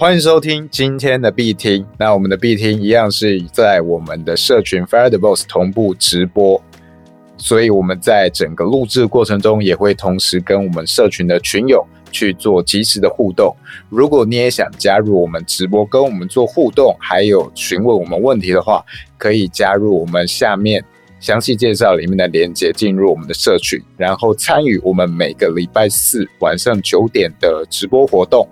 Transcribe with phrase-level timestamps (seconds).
[0.00, 1.84] 欢迎收听今天的必听。
[1.98, 6.62] 那我们的必听一样是在我们的社群 Fire the Boss 同步直播，
[7.36, 13.52] 所以我们在整个录制过程中也会同时跟我们社群的群友去做及时的互动。
[13.88, 18.84] 如果你也想加入我们直播，跟我们做互动，还有询问我们问题的话，
[19.16, 20.80] 可以加入我们下面
[21.18, 28.48] 详细介绍里面的链接，进入我们的社群，然后参与我们每个礼拜四晚上九点的直播活动。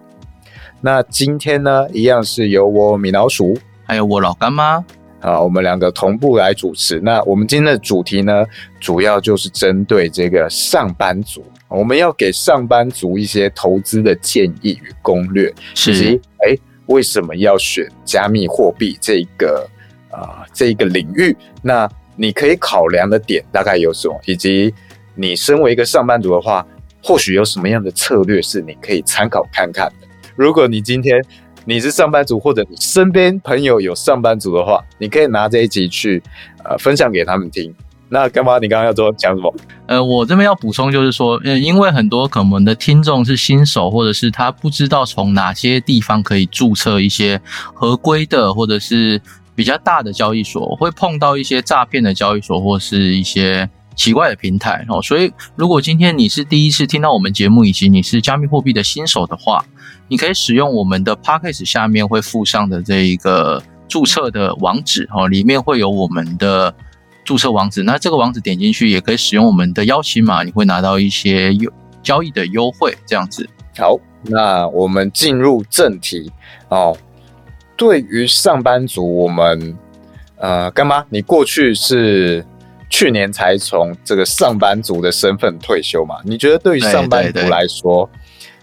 [0.81, 4.85] 那今天呢，一样是由我米老鼠，还有我老干妈
[5.21, 7.01] 啊，我们两个同步来主持。
[7.01, 8.45] 那我们今天的主题呢，
[8.79, 15.53] 主要就是针对这个上班族，我们要给上班族一些投资的建议与攻略，
[15.89, 16.55] 以及哎，
[16.87, 19.69] 为什么要选加密货币这个
[20.11, 21.37] 啊这个领域？
[21.63, 24.21] 那你可以考量的点大概有什么？
[24.27, 24.73] 以及
[25.15, 26.65] 你身为一个上班族的话，
[27.03, 30.06] 或许有什么样的策略是你可以参考看看的？
[30.37, 31.21] 如果你今天
[31.65, 36.23] 你是上班族，或者你身边朋友有上班族的话，你可以拿这一集去
[36.63, 37.75] 呃分享给他们听。
[38.09, 38.59] 那干嘛？
[38.59, 39.53] 你刚刚要说讲什么？
[39.87, 47.41] 呃，我这边要补充就是说，呃，因为很多可能的听众是新手，或者是他不知道从哪些地方可以注册一些
[47.75, 49.21] 合规的，或者是
[49.57, 53.69] 比较大的交易所，会碰到一些诈骗的交易所，或是一些。
[53.97, 59.65] 奇怪的平台哦，所以如果今天你是第一次听到我们节目，以及你是加密货币的新手的话，
[60.07, 66.73] 你可以使用我们的 p a c k a g e 下面会附上的这一个注册的网址哦，里面会有我们的
[67.25, 67.83] 注册网址。
[67.85, 72.95] 那这个网址点进去，也可以使用我们的邀请码，你会拿到一些优交易的优惠。
[73.07, 73.49] 这样子，
[73.79, 76.31] 好，那我们进入正题
[76.69, 76.95] 哦。
[77.79, 79.77] 对于上班族，我们
[80.37, 82.45] 呃，干妈，你过去是？
[82.89, 86.17] 去年才从这个上班族的身份退休嘛？
[86.25, 88.09] 你觉得对于上班族来说，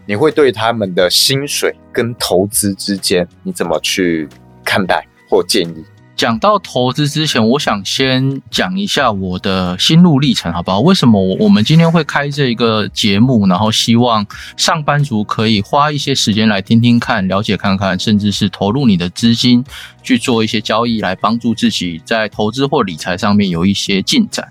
[0.06, 4.28] 你会对他们的薪水跟投资之间，你怎么去
[4.64, 5.86] 看待或建议？
[6.24, 10.80] 讲到投资之前，我想先讲一下我的心路历程，好不好？
[10.80, 14.26] 为什么我我们今天会开这一个节目，然后希望
[14.56, 19.66] 上班族可以花一些时间来听听看、了解看看，甚至是投入你的资金
[20.02, 24.48] 去做一些交易，来帮助自己在投资或理财上面有一些进展。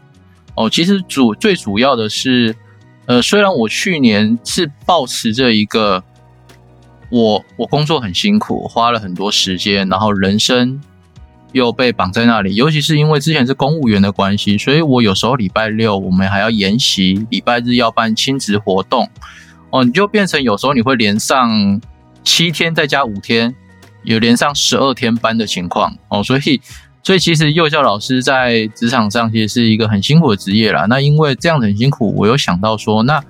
[0.54, 2.54] 哦，其实主最主要的是，
[3.06, 6.04] 呃，虽然我去年是保持着一个，
[7.09, 10.78] 我我工作很辛苦，花了很多时间，然后人生。
[11.52, 19.08] 又被绑在那里，尤其是因为之前是公务员的关系，所以我有时候礼拜六我们还要研习，礼拜日要办亲子活动，
[19.70, 21.80] 哦，你就变成有时候你会连上
[22.24, 23.54] 七天再加五天，
[24.02, 26.60] 有连上十二天班的情况哦，所以
[27.02, 30.86] 所以其实幼教老师在职场上其实是一个很辛苦的职业啦。
[30.88, 33.22] 那因为这样子很辛苦，我有想到说，那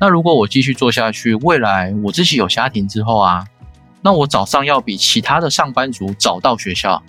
[0.00, 3.44] 那如果我继续做下去，未来我自己有家庭之后啊，
[4.00, 7.02] 那我早上要比其他的上班族早到学校。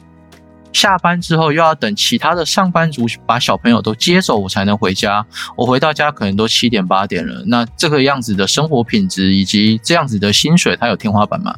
[0.78, 5.26] 下班之后又要等其他的上班族把小朋友都接走，我才能回家。
[5.56, 7.44] 我回到家可能都七点八点了。
[7.48, 11.56] 那这个样子的生活品质以及这样子的薪水，它有天花板吗？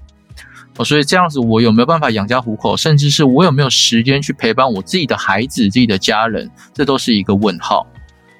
[0.78, 7.86] 哦，所以这样子我有没有办法养家糊口，甚至是我有没有时间去陪伴我自己的孩子、自己的家人，这都是一个问号。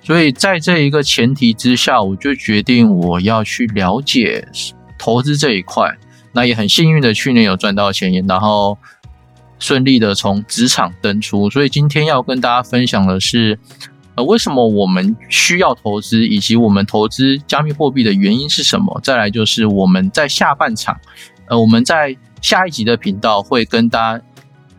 [0.02, 4.48] 所以在这一个前提之下，我就决定我要去了解
[4.98, 5.94] 投资这一块。
[6.32, 8.78] 那也很幸运的，去年有赚到钱，然后。
[9.60, 13.60] 顺利的从职场登出，所以今天要跟大家分享的是，
[14.16, 19.00] 呃，为什么我们需要投资，以及我们投资加密货币的原因是什么？
[19.04, 20.98] 再来就是我们在下半场，
[21.48, 24.24] 呃，我们在下一集的频道会跟大家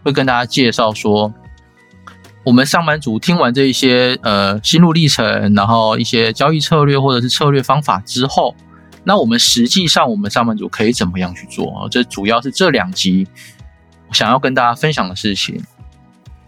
[0.02, 1.30] 会跟大家介绍说，
[2.42, 8.56] 我们上班族听完这一些呃心路历程，然后一些交易策略或者是策略方法之后，
[9.04, 11.86] 那我们实际上我们上班族可以怎么样去做？
[11.90, 13.28] 这主要是这两集。
[14.12, 15.62] 想要跟大家分享的事情，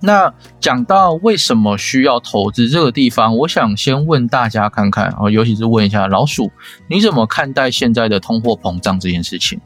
[0.00, 6.50] 那讲到为什么需要投资这个地方，我想先问大家看看哦，尤其是问一下老鼠，
[6.88, 9.60] 你怎么看待现在的通货膨胀这件事情？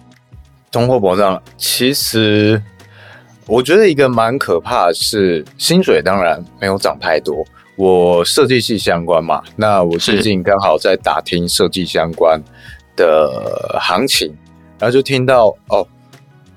[0.70, 2.62] 通货膨胀，其实
[3.46, 7.42] 我觉得一个蛮可怕的是，薪水当然没有涨太多。
[7.76, 12.42] 我设计系相关嘛，那我最近刚好在打听设计相关
[12.94, 14.34] 的行情，
[14.78, 15.86] 然后就听到哦。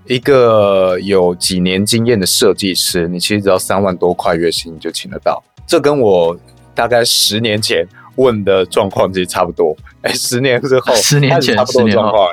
[0.10, 5.42] 一个有几年经验的设计师，你其实只要三万多块月薪就请得到。
[5.68, 6.36] 这跟我
[6.74, 9.78] 大概十年前问的状况其实差不多。
[10.02, 12.28] 哎，十年之后， 十年前差不多状况。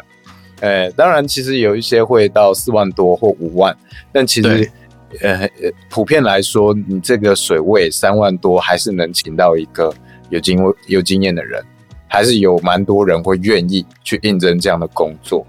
[0.60, 3.76] 哎，当然，其实有一些会到四万多或五万，
[4.10, 4.70] 但其实
[5.20, 5.46] 呃，
[5.90, 9.92] 普遍来说，你这个水位三万多还是能请到一个
[10.30, 11.62] 有经有经验的人，
[12.08, 15.46] 还是有蛮多人会愿意去应征这样的工作。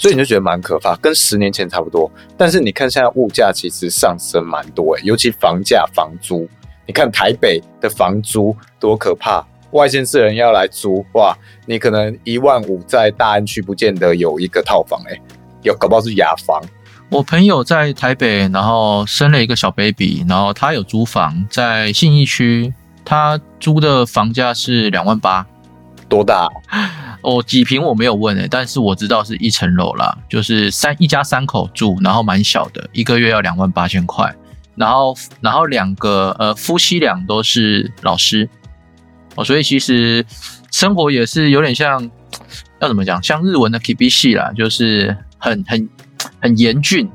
[0.00, 2.10] 所以你就觉得蛮可怕，跟十年前差不多。
[2.34, 6.48] 但是你看现在物价其实上升蛮多诶，尤其房价、房租，
[6.86, 11.36] 你看台北的房租多可怕，外县市人要来租哇，
[11.66, 15.20] 你可能一万五在大安区不见得有一个套房诶，
[15.60, 16.58] 有搞不好是雅房。
[17.10, 22.72] 我朋友在台北，然后生了一个小 baby，然后他有租房在信义区，
[23.04, 25.46] 他租的房价是两万八，
[26.08, 26.48] 多大？
[27.22, 34.34] 哦，几平我没有问诶，但是我知道是一层楼啦，就是三一家三口住，然后蛮小的，一个月要两万八千块，
[34.74, 38.48] 然后然后两个呃夫妻俩都是老师，
[39.34, 40.24] 哦，所以其实
[40.70, 42.10] 生活也是有点像，
[42.80, 45.88] 要怎么讲，像日文的 KBC 啦，就是很很。
[46.42, 47.10] 很严峻，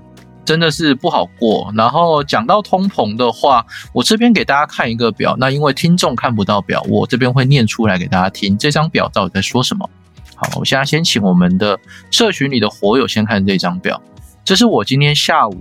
[0.45, 1.71] 真的是不好过。
[1.75, 5.35] 然后讲到通膨的话，我这边给大家看一个表。
[5.37, 8.57] 那因为听众看不到表，我这边会念出来给大家听。
[8.57, 9.89] 这张表到底在说什么？
[10.35, 11.79] 好，我现在先请我们的
[12.11, 14.01] 社群里的火友先看这张表。
[14.43, 15.57] 这是我今天下午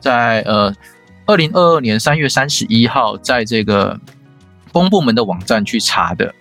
[0.00, 0.74] 在呃
[1.26, 4.00] 二零二二年三月三十一号在这个
[4.72, 6.34] 公部门的网站去查的，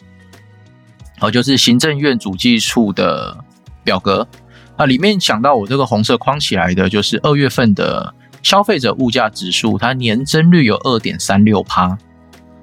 [1.20, 3.38] 好，就是行政院主计处的
[3.84, 4.28] 表格。
[4.76, 11.98] 啊里面讲到我这个红色框起来的，就是二月份的消费者物价指数，它年增率有二点三六趴。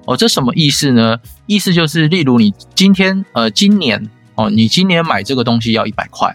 [0.07, 1.19] 哦，这什么意思呢？
[1.47, 6.35] 意思就是，例如你今天呃今年哦，你今年买这个东西要一百块，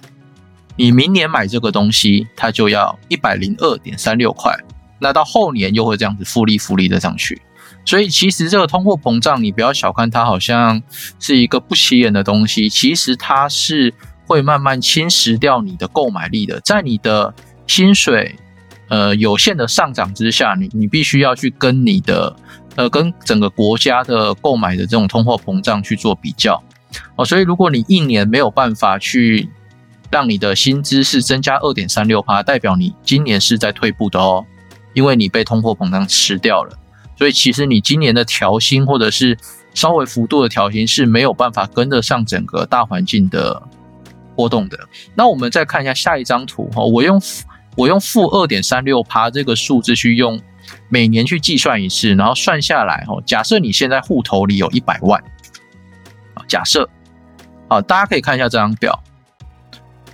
[0.78, 4.58] 你明年买这个东西它就要一百零二点三六块。
[5.00, 7.42] 那到后年又会这样子复利复利的上去。
[7.84, 10.82] 所以其实这个通货膨胀，你不要小看它，好像
[11.20, 13.94] 是一个不起眼的东西，其实它是。
[14.28, 17.34] 会慢慢侵蚀掉你的购买力的，在你的
[17.68, 18.36] 薪水
[18.90, 22.36] 呃有限的上涨之下，你你必须要去跟你的
[22.76, 26.62] 呃跟整个国家的购买的这种通货膨胀去做比较
[27.16, 29.50] 哦，所以如果你一年没有办法去
[30.10, 34.46] 让你的薪资是增加二点三六趴，代表你今年是在退步的哦，
[34.94, 36.78] 因为你被通货膨胀吃掉了，
[37.18, 39.38] 所以其实你今年的调薪或者是
[39.74, 43.62] 稍微幅度的调薪是没有办法跟得上整个大环境的。
[44.36, 44.78] 波动的，
[45.16, 47.22] 那我们再看一下下一张图哈，我用
[47.76, 50.40] 我用负二点三六趴这个数字去用
[50.90, 55.22] 每年去计算一次，然后算下来哈，假设你现在户头里有一百万
[56.34, 56.90] 啊，假设
[57.68, 59.02] 啊，大家可以看一下这张表，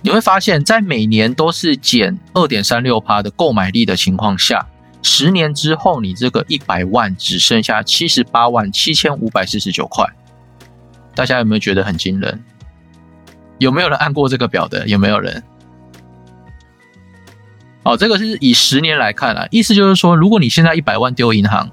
[0.02, 4.66] 你会发现在每年都是减二点三六趴的购买力的情况下，
[5.02, 10.06] 十年之后你这个一百万只剩下七十八万七千五百四十九块，
[11.14, 12.44] 大家有没有觉得很惊人？
[13.62, 14.88] 有没有人按过这个表的？
[14.88, 15.40] 有没有人？
[17.84, 21.70] 哦，这个是以十年来看啊，意思就是说，如果你现在一百万丢银行，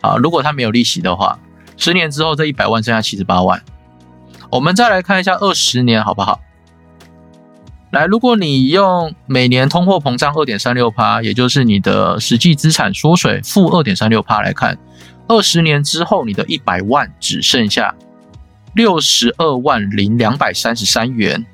[0.00, 1.36] 啊，如果它没有利息的话，
[1.76, 3.60] 十年之后这一百万剩下七十八万。
[4.50, 6.40] 我们再来看一下二十年好不好？
[7.90, 14.78] 来，如果你用每年通货膨胀二点三六趴，也就是你的实际资产缩水负二点三六趴来看，
[15.26, 17.92] 二十年之后你的一百万只剩下。
[18.74, 21.44] 六十二万零两百三十三元，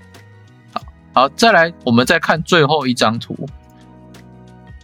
[0.72, 0.82] 好
[1.12, 3.48] 好，再来，我们再看最后一张图。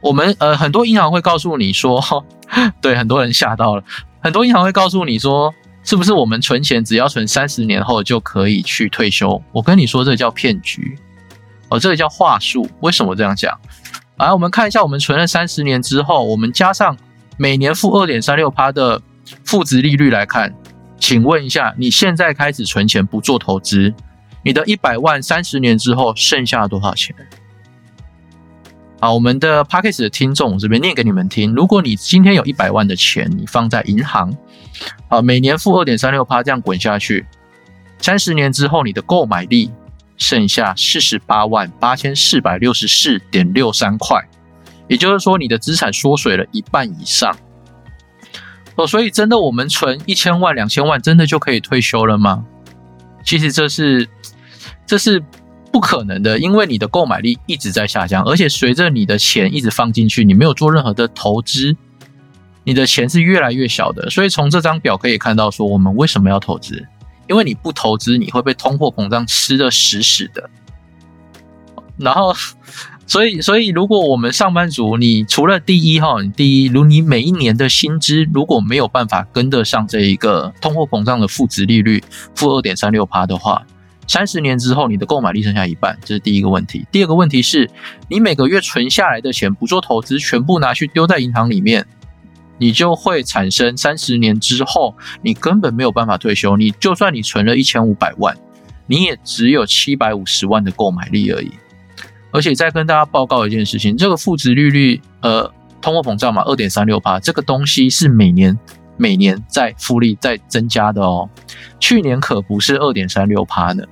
[0.02, 2.00] 我们呃，很多银行会告诉你说，
[2.80, 3.82] 对，很多人吓到了。
[4.20, 5.52] 很多银行会告诉你说，
[5.82, 9.42] 是不是我们存钱只要存三十年后就可以去退休？
[9.52, 10.98] 我跟你说，这叫骗局
[11.70, 12.68] 哦，这个叫话术。
[12.80, 13.58] 为什么这样讲？
[14.18, 16.96] 来，我们看一下，我们存了三十年之后，我们加上
[17.36, 19.00] 每年负二点三六趴的
[19.44, 20.54] 负值利率来看。
[20.98, 23.94] 请问一下，你现在开始存钱不做投资，
[24.42, 27.14] 你的一百万三十年之后剩下多少钱？
[28.98, 31.54] 好，我们的 p a c k a g e 的听众，我这边念给你们听。
[31.54, 34.34] 如果你今天有一百万的钱，你放在银行，
[35.08, 37.26] 啊，每年付二点三六趴这样滚下去，
[37.98, 39.70] 三十年之后你的购买力
[40.16, 44.26] 剩下四十八万八千四百六十四点六三块，
[44.88, 47.36] 也就是说你的资产缩水了一半以上。
[48.76, 52.44] 哦，所以真的，我们存一千万、两千万，真的就可以退休了吗？
[53.24, 54.08] 其实这是
[54.86, 55.22] 这是
[55.72, 61.74] 不可能的，因为你的购买力一直在下降，而且随着你的钱一直放进去，你没有做任何的投资，
[62.64, 64.10] 你的钱是越来越小的。
[64.10, 66.86] 所以从这张表可以看到，说我们为什么要投资？
[67.28, 70.50] 因为你不投资，你会被通货膨胀吃的死死的。
[71.96, 72.34] 然后。
[73.08, 82.02] 所以，所以如果我们上班族，你除了第一哈，第一，如你每一年的薪资如果没有办法跟得上这一个通货膨胀的负值利率
[82.34, 83.64] 负二点三六趴的话，
[84.08, 86.84] 三十年之后你的购买力剩下一半，这是第一个问题。
[86.90, 87.70] 第二个问题是，
[88.08, 91.86] 你每个月存下来的钱不做投资，全部拿去丢在银行里面，
[92.58, 96.56] 你就会产生三十年之后你根本没有办法退休。
[96.56, 98.36] 你就算你存了一千五百万，
[98.88, 101.52] 你也只有七百五十万的购买力而已。
[102.36, 105.50] 而且再跟大家报告一件事情，这个负值利率，呃，
[105.80, 108.58] 通货膨胀嘛，二点三六帕，这个东西是每年
[108.98, 111.30] 每年在复利在增加的哦。
[111.80, 113.82] 去年可不是二点三六帕呢。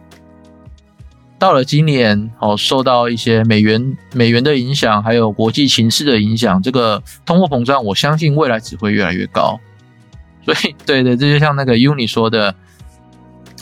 [1.38, 9.58] 到了今年，哦，受到一些美元美元的影响，还有国际形势的影响，这个通货膨胀，我相信未来只会越来越高。
[10.44, 12.54] 所以，对对，这就像那个 Uni 说的，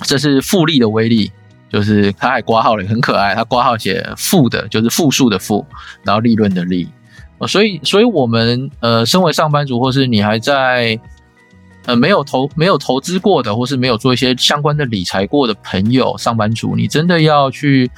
[0.03, 1.31] 这是复利的威力，
[1.73, 5.65] 就是他还挂号了，很可爱，他挂号写负的，就是负数的负，
[6.05, 6.87] 然后利润的利。
[7.49, 11.01] 所以，所以我们呃，身为上班族，或是你还在。
[11.85, 17.91] 呃，没有投没有投资过的，或是没有做一些相关的理财过的朋友，上班族，你真的要去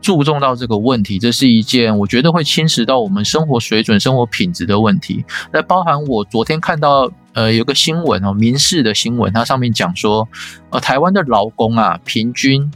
[0.00, 5.22] 注重到这个问题，这是一件我觉得会侵蚀到我们生活水准、生活品质的问题。
[5.52, 10.26] 那包含我昨天看到呃有个新闻哦，民事的新闻，它上面讲说，
[10.70, 12.72] 呃，台湾的劳工啊，平均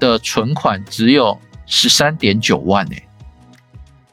[0.00, 3.04] 的存款只有十三点九万诶。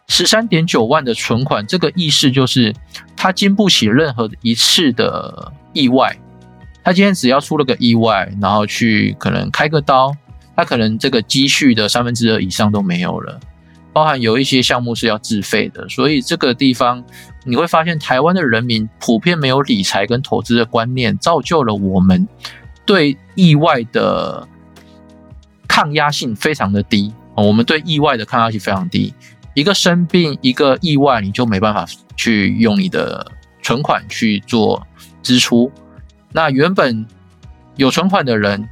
[0.09, 2.73] 十三点九万的存款，这个意思就是
[3.15, 6.15] 他经不起任何一次的意外。
[6.83, 10.15] 他今天只要出了个意外，然后去可能开个刀，
[10.55, 13.37] 他可能这个积蓄的三分之二以上都没有了。
[13.91, 17.03] 包含有一些项目是要自费的，所以这个地方
[17.43, 22.25] 你会发现，台湾的人民普遍没有理财跟投资的观念，造就了我们
[22.85, 24.47] 对意外的
[25.77, 27.13] 抗压性非常的低。
[27.35, 29.13] 我们对意外的抗压性非常低。
[29.53, 33.31] 一个生病，一个意外，你就没办法去用你的
[33.61, 34.87] 存款去做
[35.21, 35.71] 支出。
[36.31, 37.05] 那原本
[37.75, 38.67] 有存款的人，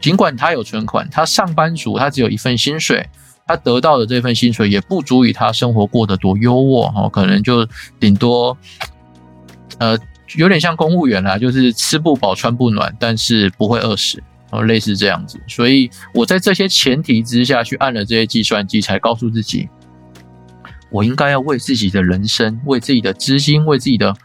[0.00, 3.06] 尽管他有存款，他上班族，他只有一份薪水，
[3.46, 7.68] 他得到的这份薪水也不足以他生活过得多优渥哦，可能就
[8.00, 8.56] 顶多，
[9.76, 9.98] 呃，
[10.36, 15.38] 有点像公务员啦，就是吃不饱穿不暖，但是不会饿死哦，类似这样子。
[15.46, 19.68] 所以我在这些前提之下去按了这些计算机，才告诉自己。
[20.90, 24.16] 我应该要为自己的人生、为自己的资金、为自己的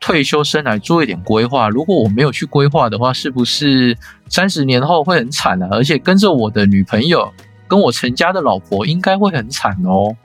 [0.00, 1.68] 退休生来做一点规划。
[1.68, 3.96] 如果我没有去规划的话，是不是
[4.28, 5.68] 三十年后会很惨啊？
[5.70, 7.32] 而且跟着我的女朋友、
[7.68, 10.16] 跟我成家的老婆应该会很惨哦。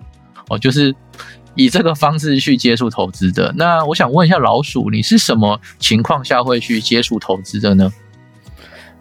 [0.49, 0.95] 哦，就是
[1.53, 3.53] 以这个方式去接触投资的。
[3.55, 7.93] 那我想问一下老鼠，你是什么情况下会去接触投资的呢？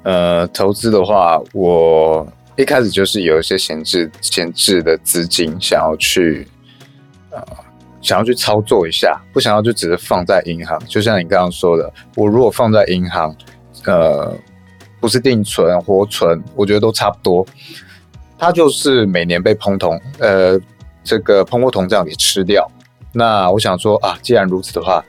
[0.05, 6.47] 呃，投资的话，我一开始就是有一些闲置、闲置的资金，想要去。
[7.31, 7.43] 呃，
[8.01, 10.79] 想要去操作一下，不想要就只是放在银行。
[10.87, 13.35] 就像你刚刚说的，我如果放在银行，
[13.87, 14.33] 呃，
[15.01, 17.45] 不是定存、活存，我觉得都差不多。
[18.39, 20.61] 它就是每年被通通呃
[21.03, 22.71] 这个通货膨胀给吃掉。
[23.11, 25.05] 那我想说啊，既然如此的话，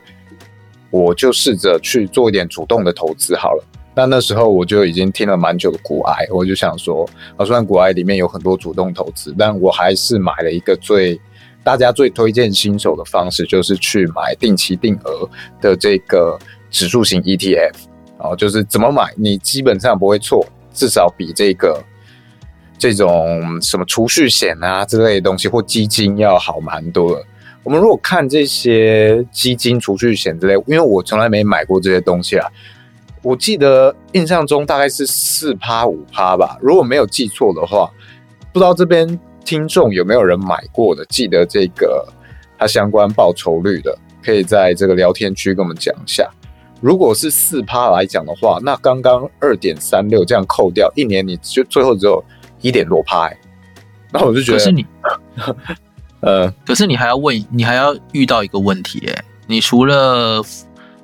[0.90, 3.64] 我就试着去做一点主动的投资好了。
[3.96, 11.20] 那那时候我就已经听了蛮久的股癌，我就想说，啊，虽然股癌里面有很多主动投资，但我还是买了一个最。
[11.64, 15.28] 大家最推荐新手的方式就是去买定期定额
[15.60, 16.38] 的这个
[16.70, 17.72] 指数型 ETF，
[18.18, 21.82] 哦，就是怎么买你基本上不会错，至少比这个
[22.78, 27.24] 这种什么储蓄险啊之类的东西或基金要好蛮多的。
[27.64, 32.48] 我们如果看这些基金、储蓄险之类，因为我从来没买过这些东西啊，
[33.26, 37.90] 我记得印象中大概是四趴五趴吧，如果没有记错的话，
[38.52, 39.18] 不知道这边。
[39.44, 41.04] 听众有没有人买过的？
[41.06, 42.04] 记得这个
[42.58, 46.28] 它相关报酬率的，可以在这个聊天区跟我们讲一下。
[46.80, 52.20] 如果是四趴来讲的话，那刚刚二点三六这样扣掉，一年你就最后只有
[52.60, 53.30] 一点多趴。
[54.12, 54.84] 那我就觉得，可是你，
[56.22, 60.42] 呃，可是你还要问，你还要遇到一个问题，哎，你除了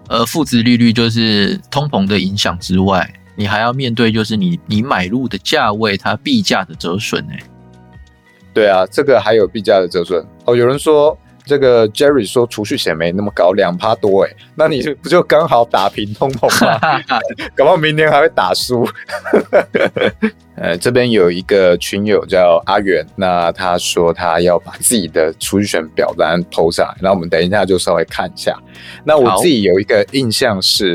[0.08, 7.38] 呃负值利率就是通膨的影响之外，你还要面对就是你你买入的价位它币价的折损，哎。
[8.54, 10.54] 对啊，这个还有币价的折损哦。
[10.54, 17.02] 有人说这个 Jerry 说储蓄险没那么高，两趴多哎，那你不就刚好打平通膨吗？
[17.56, 18.88] 搞不好明年还会打输。
[20.54, 28.56] 呃，这边有一个群友叫阿远，那他说他要把自己的储蓄险表单投上来，那我们等一下就稍微看一下。
[29.04, 30.90] 那我自己有一个印象是，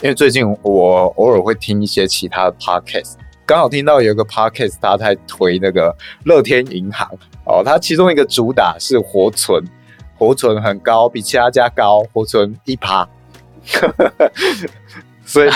[0.00, 3.14] 因为最近我偶尔会听一些其他的 podcast。
[3.44, 7.06] 刚好听到有一个 podcast，他在推那个乐天银行
[7.44, 9.60] 哦，它其中一个主打是活存，
[10.20, 13.08] 活存很高，比其他家高，活存一趴，
[15.26, 15.50] 所以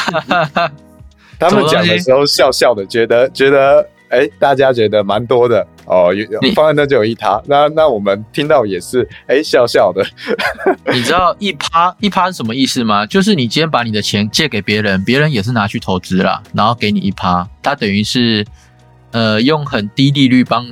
[1.39, 3.87] 他们讲的时候笑笑的，觉得觉得。
[4.11, 6.11] 哎，大家觉得蛮多的哦，
[6.55, 10.07] 放在那就有一趴，那那我们听到也是哎笑笑的。
[10.95, 13.05] 你知道一趴一趴是什么意思吗？
[13.07, 18.47] 就是你今天把你的钱借给别人，别人也是拿去投资了，然后给你一趴，他等于是
[19.11, 20.65] 呃用很低利率帮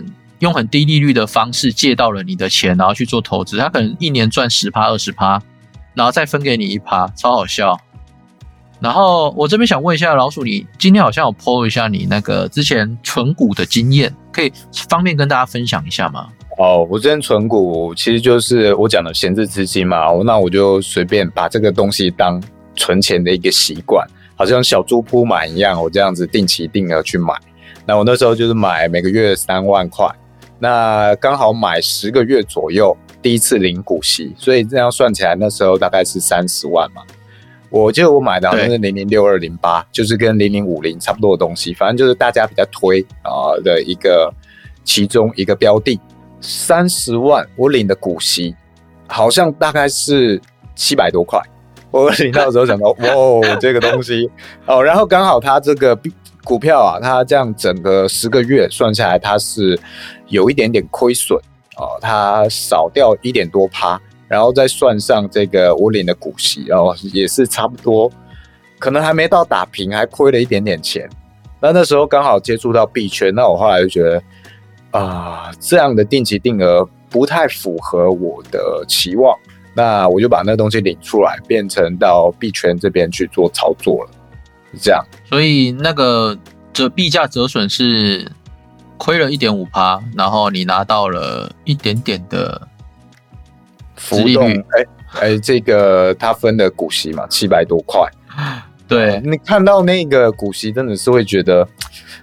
[0.43, 5.41] 用很低利率的方式借到了你的钱，然后去做投资，他可能一年赚十趴二十趴，
[5.95, 7.79] 然后再分给你一趴，超好笑。
[8.81, 14.53] 然后我这边想问一下老鼠，你今天好像有 PO 一下你那个之前存股的经验，可以
[14.89, 16.27] 方便跟大家分享一下吗？
[16.59, 22.43] 哦，我之前存股其实就是我讲的闲置资金嘛，那我就随便把这个东西当
[22.75, 27.33] 存钱的一个习惯，好像小猪铺满一样，我这样子定期定额去买。
[27.87, 30.09] 那我那时候就是买每个月三万块，
[30.62, 37.02] 那刚好买十个月左右，第一次领股息，所以这样算起来那时候大概是三十万嘛。
[37.69, 44.33] 我记得我买的好像是零零六二零八，就是跟零零五零差不多的东西，反正就是大家比较推啊的一个
[44.85, 45.99] 其中一个标的，
[46.40, 48.54] 三十万我领的股息
[49.09, 50.40] 好像大概是
[50.76, 51.42] 七百多块，
[51.90, 54.31] 我领到的时候想到哇这个东西。
[54.66, 55.99] 哦，然后刚好它这个
[56.45, 59.79] 股票啊，它这样整个十个月算下来它是
[60.29, 61.39] 有一点点亏损
[61.77, 64.01] 哦，它少掉一点多趴。
[64.29, 68.11] 然后再算上这个我领的股息，然后也是差不多，
[68.79, 71.07] 可能还没到打平，还亏了一点点钱。
[71.61, 74.23] 那那时候刚好接触到币圈，那我后来就觉得
[74.93, 79.39] 啊，这样的定期定额不太符合我的期望，
[79.75, 84.11] 那我就把那东西领出来，变成到币圈这边去做操作了。
[84.81, 86.37] 这样，所以那个
[86.73, 88.31] 折币价折损是
[88.97, 92.69] 亏了一点五趴，然后你拿到了一点点的。
[93.95, 94.85] 浮动，哎
[95.21, 98.02] 哎，这个他分的股息嘛，七百多块。
[98.88, 101.67] 对你看到那个股息，真的是会觉得，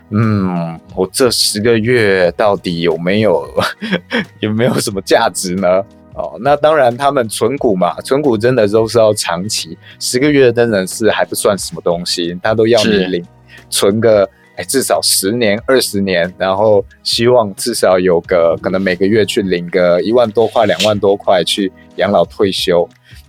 [0.09, 3.49] 嗯，我这十个月到底有没有
[4.41, 5.81] 有没有什么价值呢？
[6.13, 13.25] 哦，那当然，他们存股嘛，存股真的都是要长期，十个月真的是还不算什么东西，他都要你领
[13.69, 14.29] 存个。
[14.67, 22.85] 至少十年、二十年，然后希望至少有个可能每个月去领个一万多块、两万多块去养老退休。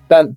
[0.08, 0.28] 但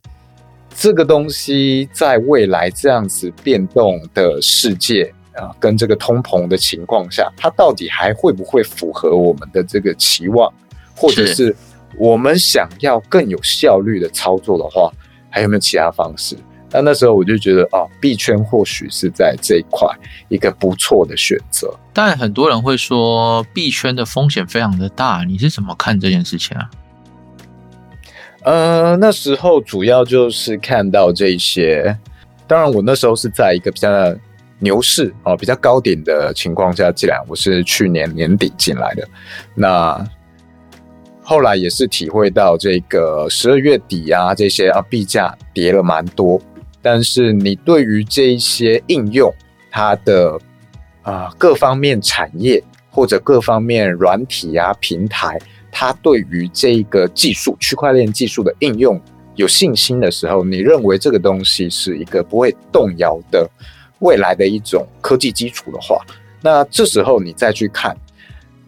[0.76, 10.54] 这个东西在未来这样子变动的世界啊，跟这个通膨的情况下，它到底还会不会符合我们的这个期望，
[10.96, 11.56] 或者是
[11.98, 14.92] 我们想要更有效率的操作的话，
[15.30, 16.38] 还有没有其他方式？
[16.72, 19.88] 那那时候我就觉得啊，币圈或许是在这一块
[20.28, 21.72] 一个不错的选择。
[21.94, 26.70] 但很多人会说币圈的风险非常的大，你是怎么看这件事情啊？
[28.42, 31.96] 呃，那时候主要就是看到这些，
[32.48, 33.90] 当然我那时候是在一个比较
[34.58, 37.24] 牛市啊，比较高点的情况下进来。
[37.28, 39.08] 我是去年年底进来的，
[39.54, 40.04] 那
[41.24, 46.40] 后来也是体会到这个十二月底啊，这些啊币价跌了蛮多。
[46.82, 49.34] 但是你对于这一些应用，
[49.72, 50.38] 它的
[51.02, 55.40] 啊各方面产业或者各方面软体啊平台，
[55.72, 59.00] 它对于这个技术区块链技术的应用
[59.36, 63.50] 有信心的时候，你认为这个东西是一个不会动摇的
[64.00, 66.02] 未来的一种科技基础的话，
[66.42, 67.96] 那这时候你再去看，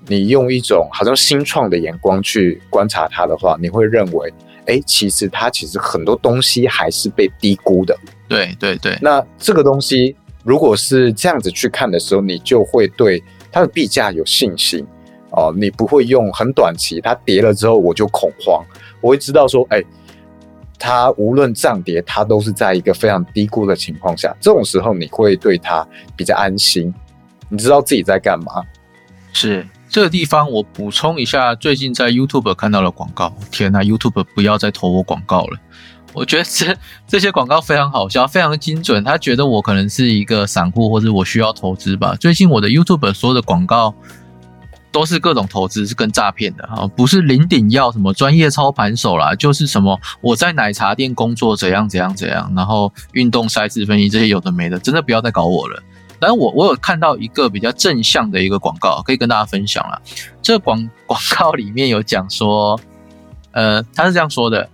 [0.08, 4.34] 你用一种好像新创的眼光去观察它的话，你会认为。
[4.68, 7.96] 哎，其实它其实很多东西还是被低估的。
[8.28, 8.98] 对对对。
[9.00, 14.84] 那这个东西如果是这样子去看的时候，你就会对它的币价有信心
[15.30, 15.54] 哦。
[15.56, 18.66] 你不会用很短期，它跌了之后我就恐慌。
[19.02, 19.84] 我会知道说，哎，
[20.80, 24.36] 它无论涨跌，它都是在一个非常低估的情况下。
[24.42, 25.88] 这种时候你会对它
[26.18, 26.92] 比较安心，
[27.50, 28.64] 你知道自己在干嘛。
[29.32, 29.64] 是。
[29.88, 33.34] 这个地方我补充一下，最近在 YouTube 看到了广告。
[33.52, 35.60] 天呐，YouTube 不要再投我广告了！
[36.12, 36.76] 我觉得这
[37.08, 39.04] 这些广告非常好笑，非常精准。
[39.04, 42.16] 他觉得我可能是一个散户，或者我需要投资吧。
[42.16, 43.94] 最近我的 YouTube 所有的广告
[44.92, 55.82] 都是各种投资，是跟诈骗的啊，不是零顶要什么专业操盘手啦，就是什么我在奶茶店工作怎样怎样怎样，然后运动赛事分析这些有的没的，真的不要再搞我了。
[56.20, 60.02] 但我我有看到一个比较正向的一个广告，可以跟大家分享了。
[60.42, 62.80] 这广广告里面有讲说，
[63.52, 64.70] 呃，他是这样说的：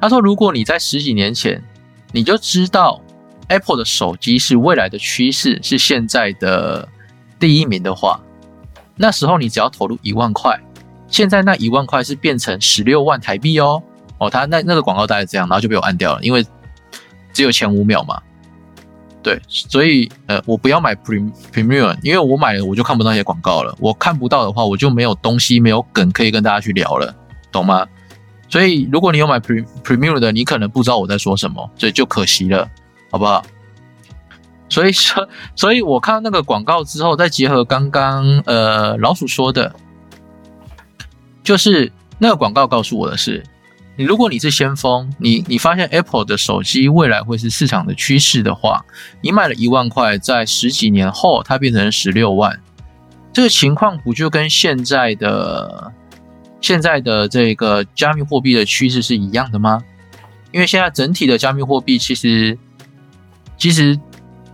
[0.00, 1.62] 他说，如果你在十几年前
[2.12, 3.00] 你就知道
[3.48, 6.88] Apple 的手机是未来的趋势，是现在的
[7.38, 8.20] 第一名的话，
[8.96, 10.58] 那时候你只要投入一万块，
[11.08, 13.82] 现在那一万块是变成十六万台币哦。
[14.18, 16.44] 哦，他那那个广告大概这样，然后就被我按掉了，因为
[17.32, 18.20] 只有前五秒嘛。
[19.22, 23.76] 对，所以呃，我不要买 Premium，因为我买了我就看不到那些广告了。
[23.78, 27.14] 我看不到的话，我就没有东西、没有梗可以跟大家去聊了，
[27.52, 27.86] 懂吗？
[28.48, 32.68] 所以如果你有买 Premium 的，你可能不知道我在说什么，所以就可惜了，
[33.10, 33.44] 好不好？
[34.70, 39.74] 所以说，所以我看到那个广告之后，再结合刚刚呃老鼠说的，
[41.42, 43.44] 就是那个广告告诉我的是，
[44.04, 48.84] 如果你是先锋，你你发现 Apple 的手机未来会是市场的趋势的话，
[49.20, 52.60] 你买了一万块，在十几年后它变成十六万，
[53.32, 55.92] 这个情况不就跟现在的
[56.60, 59.82] 现在的这个加密货币的趋势是一样的吗？
[60.52, 62.58] 因为现在整体的加密货币其实
[63.56, 63.98] 其实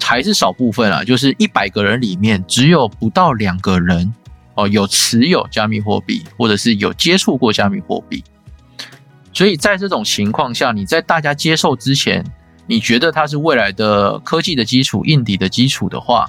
[0.03, 4.15] 还是少部分啊，就是一百个人里面只有不到两个人。
[4.59, 8.25] 哦，有持有加密货币，或者是有接触过加密货币，
[9.37, 12.25] 所以在这种情况下，你在大家接受之前，
[12.67, 16.27] 你觉得它是未来的科技的基础、硬底的基础的话，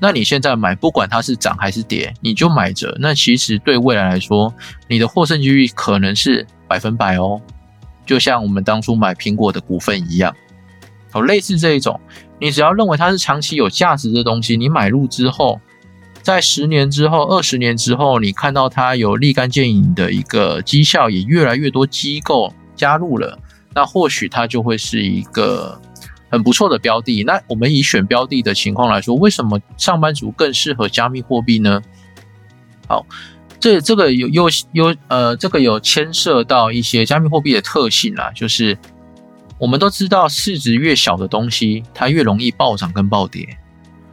[0.00, 2.96] 那你现在买，不管它是涨还是跌，你就买着。
[2.98, 4.52] 那其实对未来来说，
[4.88, 7.40] 你的获胜几率可能是百分百哦。
[8.04, 10.34] 就像我们当初买苹果的股份一样，
[11.12, 12.00] 哦，类似这一种，
[12.40, 15.60] 你只要认为它是长期有价值的东西，你买入之后。
[16.28, 23.38] 在十年之后、二十年之后，你看到它有立竿见影的一个绩效，也越来越多机构加入了，
[23.74, 25.80] 那或许它就会是一个
[26.30, 27.24] 很不错的标的。
[27.24, 31.80] 那我们以选标的的情况来说，为什么上班族更适合加密货币呢？
[32.86, 33.06] 好，
[33.58, 38.76] 这这个有又又呃，这个有牵涉到一些加密货币的特性啦，就是
[39.58, 43.56] 我们都知道，市值越小的东西，它越容易暴涨跟暴跌。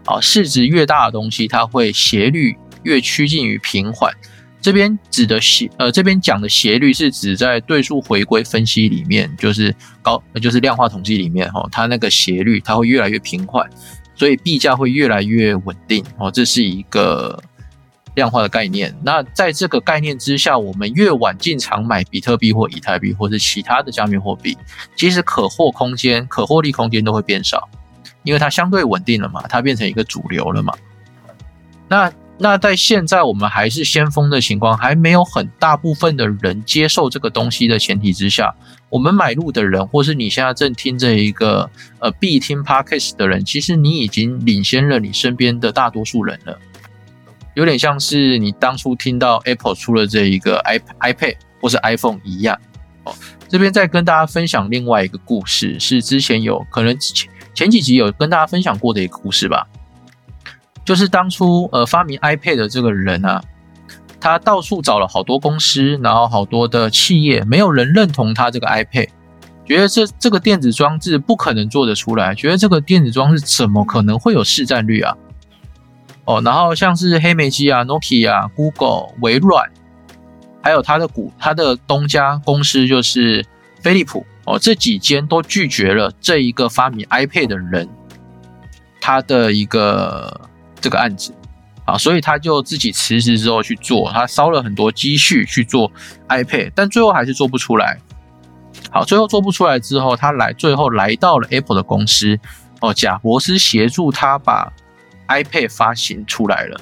[0.06, 4.14] 啊，市值越大的东西，它会斜率越趋近于平缓。
[4.62, 13.70] 这边指的斜，呃，这边讲的斜率是指在对数回归分析里面，就是高，就是量化统计里面，哈，它那个斜率它会越来越平缓，
[14.16, 16.04] 所以币价会越来越稳定。
[16.18, 17.40] 哦，这是一个
[18.16, 18.92] 量化的概念。
[19.04, 24.58] 那在这个概念之下，我们越晚进场买比特币或以太币或者其他的加密货币，
[24.96, 27.70] 其实可获空间、可获利空间都会变少。
[28.24, 30.74] 因为它相对稳定了嘛，它变成一个主流了嘛。
[31.88, 38.54] 那那在现在我们还是先锋的情况，还没有很大部分的人接受这个东西的前提之下，
[38.90, 46.60] 我们买入的人，或是你现在正听这一个呃必听 podcast 的人，其实你已经领先了你身边的大多数人了。
[47.54, 52.60] 有点像是你当初听到 Apple 出了这一个 i iPad 或是 iPhone 一样。
[53.06, 53.16] 哦，
[53.48, 57.32] 这边再跟大家分享另外一个故事，是之前有可能之前。
[57.56, 59.66] 前几集有跟大家分享过的一个故事吧，
[60.84, 63.42] 就是当初呃发明 iPad 的这个人啊，
[64.20, 69.08] 他到处找了好多公司，然后好多的企业，没有人认同他这个 iPad，
[69.66, 75.16] 觉得这这个电子装置不可能做得出来，觉得这个电子装置怎么可能会有市占率啊？
[76.26, 79.72] 哦，然后像是黑莓机啊、Nokia、Google、微软，
[80.62, 83.46] 还有他的股，他的东家公司就是
[83.80, 84.26] 飞利浦。
[84.46, 87.90] 哦，这几间都拒绝了这一个发明 iPad 的人，
[89.02, 90.40] 他的一个
[90.80, 91.34] 这个案子
[91.84, 95.92] 啊，所以他就自己辞职之后去做，他烧了很多积蓄去做
[96.30, 97.98] iPad，但最后还是做不出来。
[98.92, 102.40] 好，最后做不出来之后，他来最后来到了 Apple 的公司，
[102.82, 104.72] 哦，贾博士协助他把
[105.28, 106.80] iPad 发行出来了，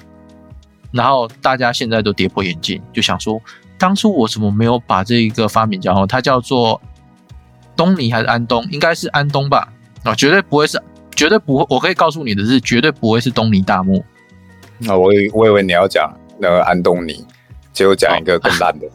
[0.92, 3.42] 然后大家现在都跌破眼镜，就想说，
[3.78, 6.82] 当初我怎么没有把这一个发明家哦，他叫做。
[7.76, 8.66] 东尼还是安东？
[8.72, 9.68] 应该是安东吧？
[10.04, 10.82] 啊，绝对不会是，
[11.16, 11.66] 绝对不会。
[11.70, 14.04] 我可以告诉你的是，绝对不会是东尼大木。
[14.80, 17.26] 那我我以为你要讲那个安东尼，
[17.72, 18.88] 结果讲一个更烂的，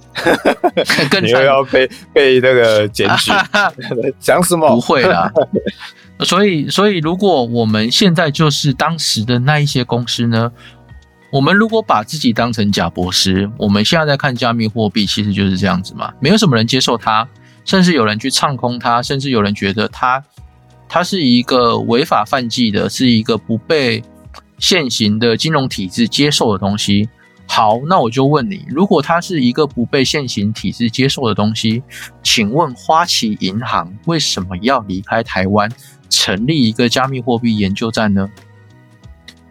[1.11, 3.31] 更又要被被那个检举。
[4.21, 4.69] 讲什么？
[4.69, 5.33] 不会啦。
[6.21, 10.51] 所以，所以如果我们现在就是当时的那一些公司呢？
[11.31, 16.11] 我们如果把自己当成贾博士，我们现在在看加密货币，其实就是这样子嘛。
[16.21, 17.29] 没有什么人接受它。
[17.69, 20.25] 甚至有人去唱空它，甚至有人觉得它，
[20.89, 24.03] 它是一个违法犯纪的，是一个不被
[24.59, 27.11] 现行的金融体制接受的东西。
[27.47, 31.83] 好，那我就问你，如果它是一个不被现行体制接受的东西，
[32.23, 35.71] 请问花旗银行为什么要离开台湾，
[36.09, 38.31] 成立一个加密货币研究站呢？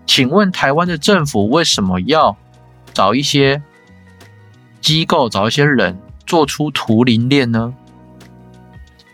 [0.07, 2.35] 请问台湾的政府为什么要
[2.95, 3.61] 找一些
[4.81, 7.75] 机构、找一些人做出图灵链呢？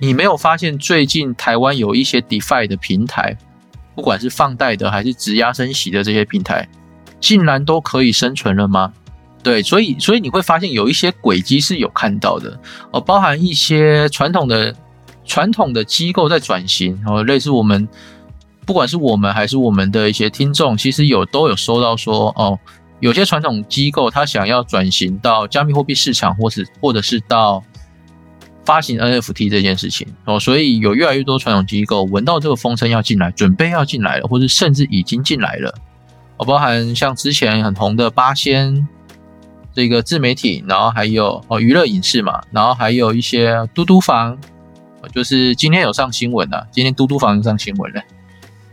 [0.04, 3.38] 你没有发现最近台湾有一些 DeFi 的平台，
[3.96, 6.68] 不管是放贷的还是质押升息的这些平台，
[7.22, 8.92] 竟然都可以生存了吗？
[9.42, 12.60] 对，所以所以你会发现有一些轨迹是有看到的
[12.92, 14.76] 哦，包含一些传统的
[15.24, 17.88] 传统的机构在转型哦，类似我们
[18.66, 22.60] 不管是我们还是我们的一些听众，其实有都有收到说哦，
[23.00, 27.64] 有些传统机构他想要转型到加密货币市场，或是或者是到。
[28.66, 35.74] 发行 NFT 这件事情哦，所以有越来越多传统机构闻到这个风声要进来，准备要进来了，或者甚至已经进来了。
[36.38, 38.88] 哦，包含像之前很红的八仙
[39.74, 44.38] 这个自媒体，然后还有哦娱乐影视嘛，然后还有一些嘟嘟房，
[45.14, 48.02] 就是今天有上新闻的，今天嘟嘟房上新闻了，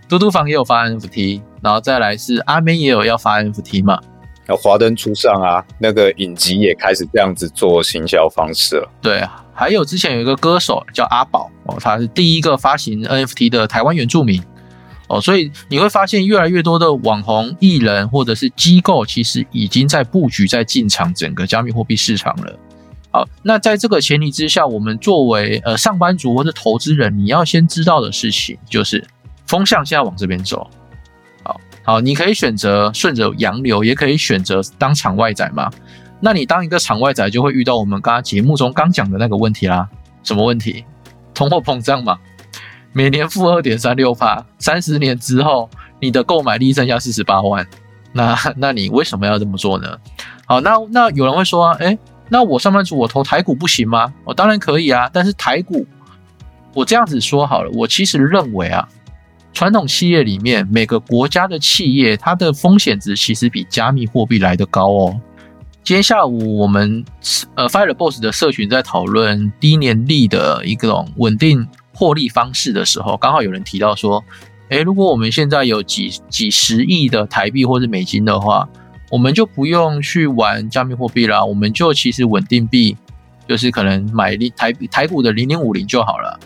[0.08, 4.00] 嘟嘟房也有发 NFT，然后再来是阿妹也有要发 NFT 嘛，
[4.46, 8.90] 那华灯初上啊，那个影集也开始这样子做行销方式了。
[9.02, 9.22] 对，
[9.54, 14.42] 还有之前有一个歌手叫阿宝哦，他是第一个发行 NFT 的台湾原住民。
[15.08, 22.56] 哦，所以你会发现越来越多的网红艺人或者是机构，其实已经在布局、在进场整个加密货币市场了。
[23.10, 29.04] 好，那在这个前提之下，我们作为呃上班族或者投资人，你要先知道的事情就是
[29.48, 30.70] 风向现在往这边走。
[31.42, 35.68] 好，好，你可以选择顺着洋流，也可以选择当场外仔嘛。
[36.20, 39.88] 那你当一个场外仔，就会遇到我们刚刚节目中刚讲的那个问题啦。
[40.22, 40.84] 什么问题？
[41.32, 42.18] 通货膨胀嘛。
[42.92, 47.64] 每年负二点三六帕，三十年之后，你的购买力剩下四十八万，
[48.12, 49.96] 那那你为什么要这么做呢？
[50.44, 51.96] 好，那那有人会说，哎，
[52.28, 54.12] 那我上班族我投台股不行吗？
[54.24, 55.86] 我当然可以啊，但是台股，
[56.74, 58.88] 我这样子说好了，我其实认为啊，
[59.52, 65.20] 传统企业里面每个国家的企业，它的风险值其实比加密货币来的高哦。
[65.82, 67.04] 今天下午我们
[67.54, 71.66] 呃 Fire Boss 的社群在讨论低年利的一种稳定。
[71.92, 74.24] 获利方式的时候，刚好有人提到说
[74.70, 78.66] ：“诶，如果我们现在有几几十亿的台币或者美金的话，
[79.10, 82.96] 我们就不用去玩加密货币啦，我们就其实稳定币，
[83.46, 86.40] 就是可能买台台股的零零五零就好了。”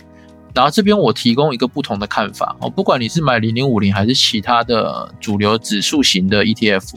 [0.52, 6.94] 然后这边我提供一个不同的看法哦，不管你是买零零五零还是其他的主流指数型的 ETF，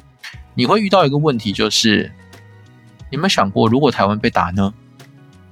[0.55, 2.11] 你会遇到一个问题，就是
[3.09, 4.73] 有没有想过，如果台湾被打呢？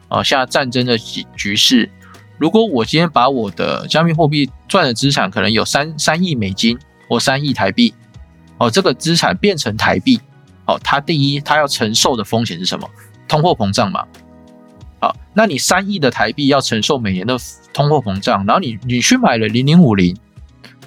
[0.10, 1.90] 哦，现在战争的局局势。
[2.38, 7.94] 如果我今天把我的加密货币赚的资产可能有三三亿美金或三亿台币，
[8.58, 10.20] 哦，这个资产变成台币，
[10.66, 12.90] 哦，它第一它要承受的风险是什么？
[13.28, 14.06] 通货膨胀嘛。
[15.00, 17.38] 好，那你三亿的台币要承受每年的
[17.74, 20.16] 通货膨胀，然后你你去买了零零五零，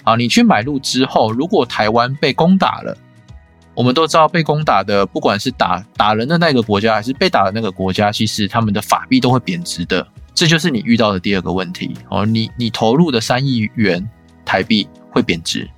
[0.02, 2.96] 啊，你去买入之后，如果台湾被攻打了，
[3.79, 10.05] 我们都知道被攻打的不管是打打人的那个国家还是被打的那个国家，其实他们的法币都会贬值的。
[10.35, 14.05] 这就是你遇到的第二个问题哦，你你投入的三亿元
[14.45, 15.71] 台币会贬值，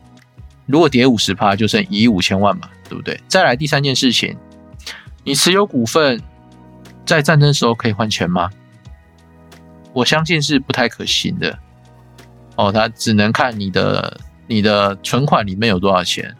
[0.64, 3.20] 如果跌五十趴，就剩一亿五千万嘛，对不对？
[3.28, 4.34] 再来第三件事情，
[5.22, 6.18] 你持有股份
[7.04, 8.48] 在战争时候可以换钱吗？
[9.92, 11.58] 我相信是不太可行的
[12.56, 16.34] 哦，它只能看你的你的存款里面有多少钱。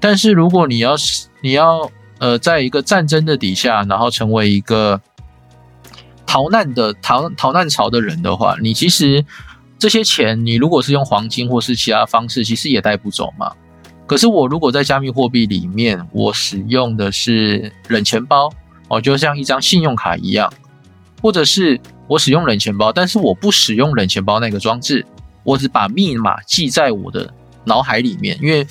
[0.00, 5.00] 但是如果你要是你要呃，在一个战争的底下，然后成为一个。
[6.30, 9.24] 逃难的逃逃难潮的人的话，你其实
[9.78, 13.50] 这些钱，你如果是用黄金或是其他方式，其实也带不走嘛。
[14.06, 18.52] 可是我如果在加密货币里面，我使用的是冷钱包
[18.88, 20.52] 哦，就像一张信用卡一样，
[21.22, 25.06] 或者是我使用冷钱包，但是我不使用冷钱包那个装置，
[25.44, 27.32] 我只把密码记在我的
[27.64, 28.66] 脑海里面，因为。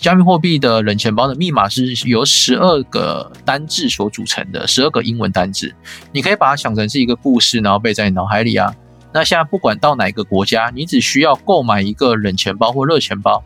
[0.00, 5.74] 加密货币的冷钱包的密码是由十二个单字所组成的，十二个英文单字。
[6.10, 8.74] 你可以把它想成是一个故事，然后背在你脑海里啊。
[9.12, 13.44] 那现在不管到哪个国家，你只需要购买一个冷钱包或热钱包，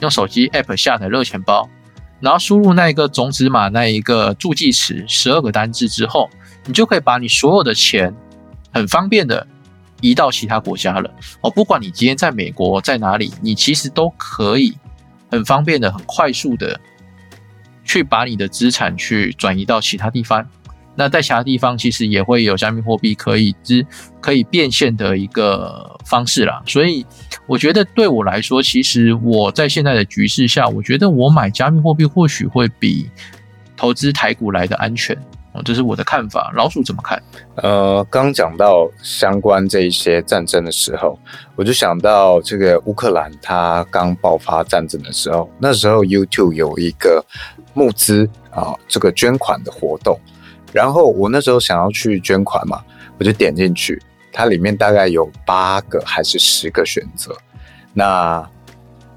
[0.00, 1.66] 用手机 App 下载热钱包，
[2.20, 6.28] 然后输入那一个种子码那一个助记词十二个单字之后，
[6.66, 8.14] 你就可以把你所有的钱
[8.70, 9.46] 很方便的
[10.02, 11.10] 移到其他国家了。
[11.40, 14.76] 哦，不管你今天在美国在哪里，你其实都可以。
[15.30, 16.80] 很方便的、很快速的，
[17.84, 20.46] 去把你的资产去转移到其他地方。
[20.98, 23.84] 那在其他地方其实也会有加密货币可以资
[24.18, 26.62] 可以变现的一个方式啦。
[26.66, 27.04] 所以
[27.46, 33.10] 我觉得对我来说，其实我在现在的局势下，我觉得我买加密货币或许会比
[33.76, 35.14] 投资台股来的安全。
[35.64, 37.22] 这是我的看法，老鼠怎么看？
[37.56, 41.18] 呃，刚讲到相关这一些战争的时候，
[41.54, 47.24] 我就想到这个乌克兰，它刚爆发战争的时候，那时候 YouTube 有一个
[47.74, 50.18] 募资啊，这个捐款的活动，
[50.72, 52.82] 然后我那时候想要去捐款嘛，
[53.18, 54.00] 我就点进去，
[54.32, 57.36] 它里面大概有八个还是十个选择，
[57.92, 58.46] 那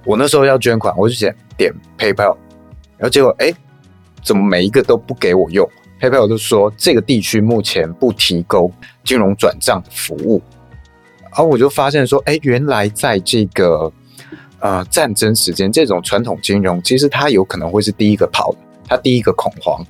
[0.05, 2.37] 我那时候要捐款，我就点点 PayPal，
[2.97, 3.53] 然后结果哎，
[4.23, 8.71] 怎么每一个都不给我用？PayPal 就说这个地区目前不提供
[9.03, 10.41] 金融转账的服务，
[11.23, 13.91] 然后我就发现说，哎，原来在这个
[14.59, 18.57] 呃战争时间，这种传统金融其实它有可能会是第一个跑的，
[18.87, 19.85] 它第一个恐慌。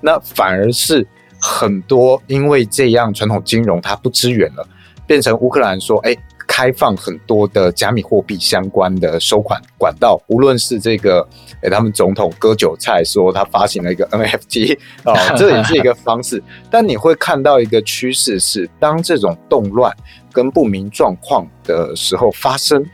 [0.00, 1.06] 那反而是
[1.40, 4.66] 很多因为这样传统金融它不支援了，
[5.06, 11.26] 变成乌克兰说，哎，开放很多的加密货币相关的收款管道，无论是这个，
[11.62, 16.42] 诶，他们总统割韭菜说他发行了一个 NFT 啊， 这也是一个方式。
[16.70, 19.94] 但你会看到一个趋势是，当这种动乱
[20.32, 22.84] 跟不明状况的时候发生，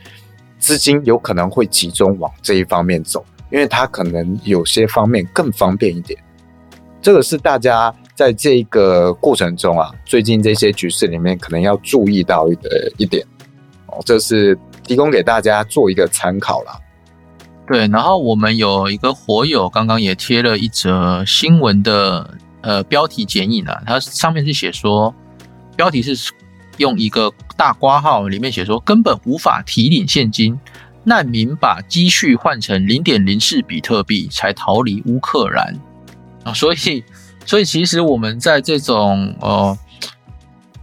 [0.57, 6.19] 资金有可能会集中往这一方面走，因为它可能有些方面更方便一点。
[7.01, 7.93] 这个是大家。
[8.13, 13.25] 在这个过程中啊，最近这些局势里面，可能要注意到的一点
[14.05, 16.79] 这是提供给大家做一个参考啦。
[17.67, 25.13] 对，然后我们有一个火友刚刚也贴了一则新闻的呃标题剪影啊，它上面是写说，
[25.75, 26.33] 标题是
[26.77, 30.59] 用一个大括号，里面写说根本无法提领现金，
[31.03, 35.79] 难民把积蓄换成零点零四比特币才逃离乌克兰
[36.43, 37.03] 啊，所以。
[37.43, 39.75] 所以其实我们在这种呃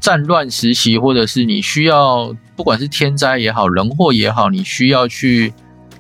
[0.01, 5.55] 战乱时期，或者是你需要不管是天灾也好，人祸也好，你需要去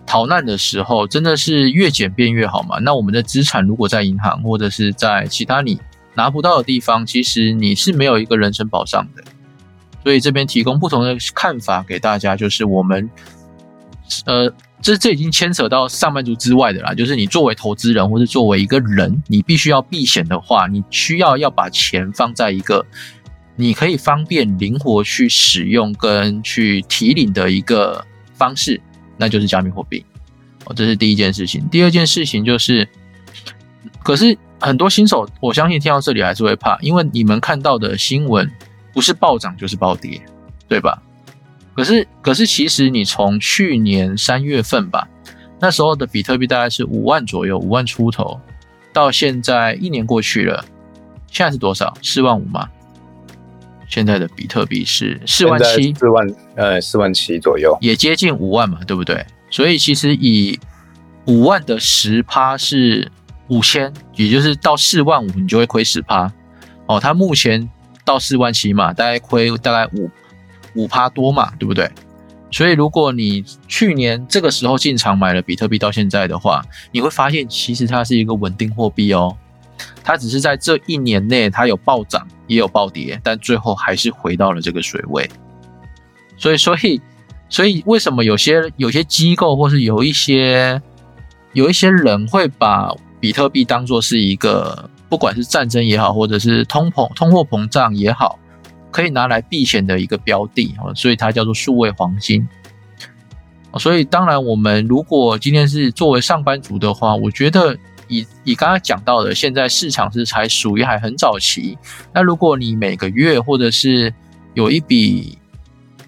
[0.04, 2.80] 逃难的时候，真的是越简便越好嘛？
[2.80, 5.78] 那我们的资产如果在银行或者是在其他你
[6.14, 9.22] 拿不到的地方，其实你是没有一个人身保障的。
[10.02, 13.08] 所以这边提供不同的看法给大家，就是我们
[14.26, 14.52] 呃。
[14.80, 22.86] 这这已经牵扯到上班族之外的啦，就是你作为投资人或者作为一个人，你必须要避险的话，你需要要把钱放在一个
[23.60, 28.80] 你可以方便灵活去使用跟去提领的一个方式，
[29.16, 30.04] 那就是加密货币。
[30.64, 31.68] 哦，这是第一件事情。
[31.68, 32.88] 第二件事情就是，
[34.04, 38.48] 可是很多新手，我相信听到这里还是会怕，因为你们看到的新闻
[38.94, 40.22] 不是暴涨就是暴跌，
[40.68, 41.02] 对吧？
[41.74, 45.08] 可是，可是，其实你从去年三月份吧，
[45.58, 48.40] 那时候的比特币大概是五万左右，五万出头，
[48.92, 50.64] 到现在一年过去了，
[51.26, 51.92] 现在是多少？
[52.02, 52.68] 四万五吗？
[53.88, 59.26] 现在的比特币是四万七，四万呃四万七左右，也接近五万嘛，对不对？
[59.50, 60.58] 所以其实以
[61.26, 63.10] 五万的十趴是
[63.48, 66.32] 五千，也就是到四万五，你就会亏十趴。
[66.86, 67.68] 哦，它目前
[68.04, 70.10] 到四万七嘛，大概亏大概五。
[70.74, 71.90] 五趴多嘛，对不对？
[72.52, 79.36] 所以如果你去年这个时候进场买了比特币，到现在的话，你会发现其实它是一个稳定货币哦。
[80.04, 85.30] 它只是在这一年内它有暴涨也有暴跌，但最后还是回到了这个水位。
[86.36, 87.00] 所以，所以，
[87.48, 90.82] 所以为什么有些有些机构或是有一些
[91.52, 98.38] 有一些人会把比特币当做是一个不管是战争也好，或者是通膨通货膨胀也好？
[98.90, 102.48] 可以拿来避险的一个标的哦，所以它叫做数位黄金。
[103.78, 107.76] 所以当然，我们如果今天是作为上班族的话，我觉得
[108.08, 111.78] 以以刚刚讲到的，现在市场是才属于还很早期。
[112.12, 114.12] 那如果你每个月或者是
[114.54, 115.38] 有一笔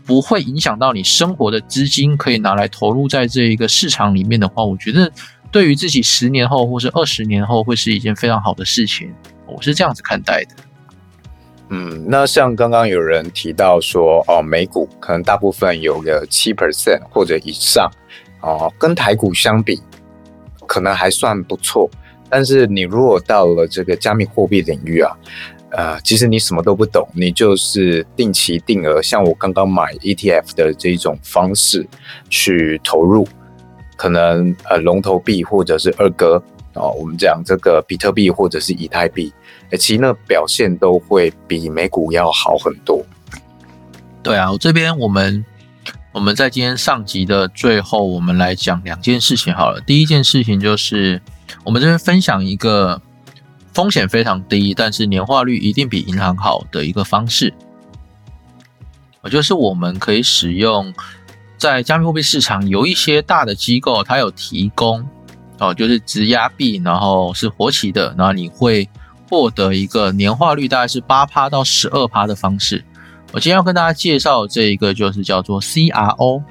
[0.04, 5.12] 不会影响到你生活的资金，可以拿来投入在这一个市场里面的话，我觉得
[5.52, 9.12] 对于自己十年后或是二十年后会是一件非常好的事情。
[9.46, 10.54] 我是这样子看待的。
[11.68, 17.88] 嗯，那像刚刚有人提到说，哦，美股可能大部分有个七 percent 或者以上，
[18.40, 19.80] 哦，跟台股相比，
[20.70, 21.90] 可能还算不错。
[22.28, 25.10] 但是你如果到了这个加密货币领域啊，
[25.70, 31.84] 呃，其实你什么都不懂，你就是定期定额，像我刚刚买 ETF 的这种方式
[32.28, 33.26] 去投入，
[33.96, 36.40] 可能呃龙头币或者是二哥
[36.74, 39.32] 哦，我们讲这个比特币或者是以太币。
[39.76, 43.04] 其实那表现都会比美股要好很多。
[44.22, 45.44] 对啊，我这边我们
[46.12, 49.80] 我们在今天上集的最后，我们来讲两件事情好了。
[49.80, 51.22] 第一件事情就是
[51.64, 53.00] 我们这边分享一个
[53.72, 57.54] 风险非常低，但是年化率一定比银行好的一个方式。
[59.20, 60.92] 我就是我们可以使用
[61.56, 65.06] 在加密货币市场有一些大的机构，它有提供
[65.58, 68.88] 哦，就是质押币，然后是活期的，然后你会。
[69.32, 72.84] 获得一个年化率大概是八趴到十二趴的方式。
[73.32, 76.42] 我今天要跟大家介绍这一个，就是叫做 CRO。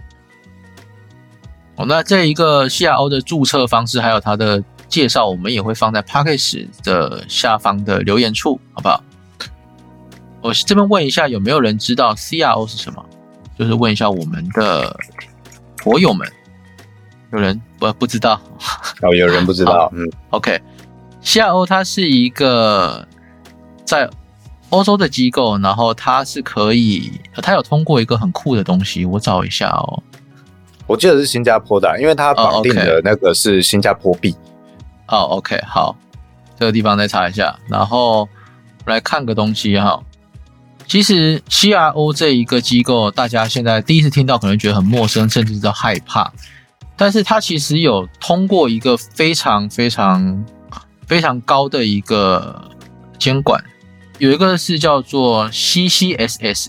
[1.76, 9.04] 哦，那这一个 CRO 的注册方式还有它的介绍，我们也会放在 p a c k a g e 的下方的留言处，好不好？
[10.42, 13.06] 我这边问一下，有没有人知道 CRO 是什么？
[13.58, 14.96] 就是问一下我们的
[15.84, 16.26] 博友们，
[17.34, 18.42] 有人不不知道？
[19.02, 19.92] 哦，有人不知道。
[19.94, 23.06] 嗯，OK，CRO 它是一个
[23.84, 24.10] 在
[24.70, 27.12] 欧洲的机构，然后它是可以，
[27.42, 30.04] 它有通过一个很酷的东西，我找一下哦。
[30.86, 34.36] 我记得是新加坡的，因为它绑定的那个是新加坡币。
[35.08, 35.96] 哦，OK，好，
[36.60, 38.28] 这个地方再查一下，然后
[38.86, 40.02] 来看个东西哈。
[40.88, 46.32] 其实 CRO 这一个机构，大家现在第一次听到可能觉得很陌生，甚至是害怕。
[46.96, 50.44] 但是它其实有通过一个非常非常
[51.06, 52.70] 非常高的一个
[53.20, 53.64] 监管，
[54.20, 56.68] 有一个是叫做 CCSS。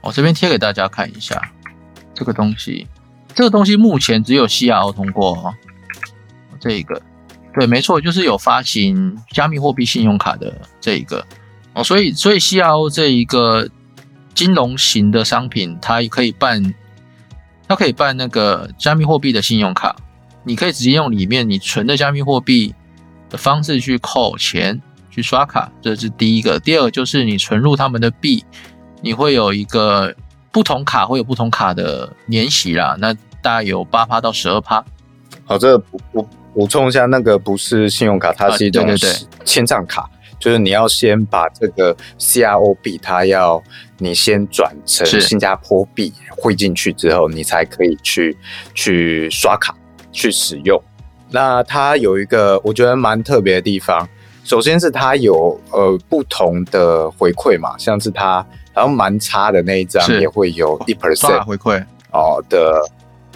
[0.00, 1.40] 我这边贴给大家看一下
[2.14, 2.86] 这个东西，
[3.34, 5.54] 这个东西目前只有 CRO 通过哦。
[6.60, 7.02] 这一个，
[7.52, 11.26] 对，没错，就是有发行加密货币信用卡的这一个
[11.74, 13.68] 哦，所以所以 CRO 这一个
[14.34, 16.74] 金融型的商品，它可以办。
[17.66, 19.96] 它可以办那个加密货币的信用卡，
[20.44, 22.74] 你可以直接用里面你存的加密货币
[23.30, 24.82] 的方式去扣钱、
[25.14, 26.58] 去刷卡，这是第一个。
[26.58, 28.44] 第二个就是你存入他们的币，
[29.00, 30.12] 你会有一个
[30.50, 34.84] 不同卡会有不同卡的年息啦，那大概有八趴到十二趴。
[35.44, 38.84] 好，这个补补补充一下，那个不是信用卡，它是一种
[39.44, 40.10] 千账卡。
[40.40, 43.62] 就是你要先把这个 CRO 币，它要
[43.98, 48.36] 你先转成新加坡币汇进去之后，你才可以去
[48.74, 49.74] 去刷卡
[50.12, 50.82] 去使用。
[51.30, 54.06] 那它有一个我觉得蛮特别的地方，
[54.44, 61.82] 首先是它有呃不同的回馈嘛，像是它好像蛮差的那一张也会有一 percent 回馈
[62.12, 62.80] 哦的。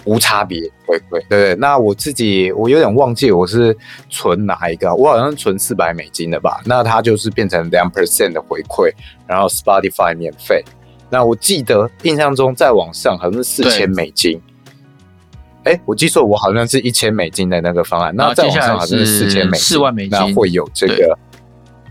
[0.05, 1.55] 无差别回馈，对对？
[1.55, 3.77] 那我自己我有点忘记我是
[4.09, 6.61] 存哪一个，我好像存四百美金的吧？
[6.65, 8.89] 那它就是变成两 percent 的回馈，
[9.27, 10.63] 然后 Spotify 免费。
[11.09, 14.41] 那我记得印象中再往上好像是四千美金。
[15.69, 18.11] 哎，我记错，我好像是一千美金的那个方案。
[18.15, 21.15] 那再往上好像是四千美四万美金，那会有这个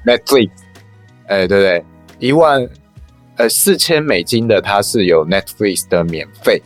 [0.05, 0.51] Netflix。
[1.29, 1.85] 哎，对对，
[2.19, 2.69] 一万
[3.37, 6.61] 呃四千美金的它是有 Netflix 的免费。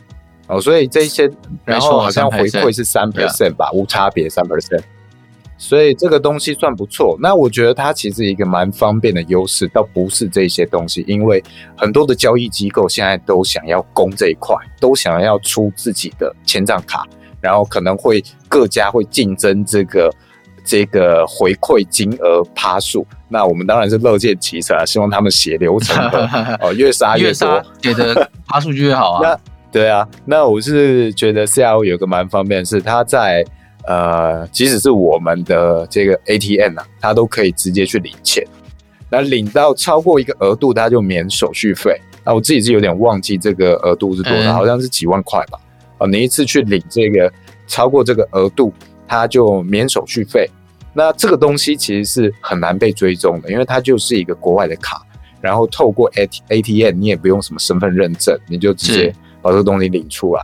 [0.47, 1.29] 哦，所以这些，
[1.63, 4.81] 然后好像回馈是三 percent 吧，无差别三 percent，
[5.63, 7.17] 所以这个东西算不错。
[7.21, 11.41] 那我觉得它其实一个蛮方便的优势，倒不是这些东西，因为
[11.77, 17.07] 很多的交易机构现在都想要攻这一块，都想要出自己的千账卡，
[17.39, 20.13] 然后可能会各家会竞争这个
[20.65, 23.07] 这个回馈金额趴数。
[23.29, 25.97] 那我们当然是乐见其成啊，希望他们写流程
[26.59, 29.39] 哦，越杀越多，给的趴数就越好啊。
[29.71, 33.43] 对啊，那我是觉得 CRO 有个蛮方便，是它在
[33.85, 38.45] 呃，即使是我们的这个 ATM 啊，它都可以直接去领钱。
[39.09, 41.99] 那领到超过一个额度，它就免手续费。
[42.23, 45.59] 那我自己是有点忘记这个额度是多少，好像是几万块吧。
[45.97, 47.31] 哦，你一次去领这个
[47.67, 48.73] 超过这个额度，
[49.07, 50.49] 它就免手续费。
[50.93, 55.01] 那这个东西其实是很难被追踪的，因为它就是一个国外的卡，
[55.41, 59.13] 然后透过 AT ATM，你也不用什么身份认证，你就直接。
[59.43, 60.41] 把这个东西领出来，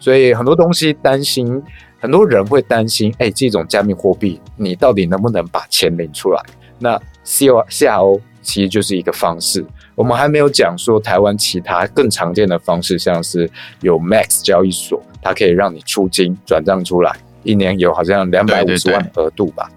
[0.00, 1.62] 所以很多东西担心，
[2.02, 6.42] 很多人会担心，哎，这种加密货币你到底能不能把钱领出来？
[6.80, 9.64] 那 C O C R O 其实就是一个方式。
[9.94, 13.48] 我们还没有讲说台湾其他更常见的方式，像是
[13.82, 19.70] 有 Max 交易所，它可以让你出金转账出来，一年有好像两百五十万额度吧。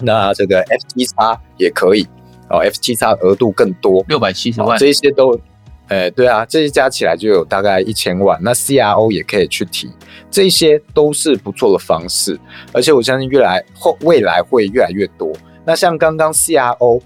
[0.00, 1.14] 那这个 F T X
[1.56, 2.04] 也可以
[2.50, 5.40] 哦，F T X 额度更多，六百七十万，这些都。
[5.88, 8.38] 哎，对啊，这些加起来就有大概一千万。
[8.42, 9.90] 那 CRO 也可以去提，
[10.30, 12.40] 这些都是不错的方式，
[12.72, 15.30] 而且我相信越来后未来会越来越多。
[15.64, 17.00] 那像刚刚 CRO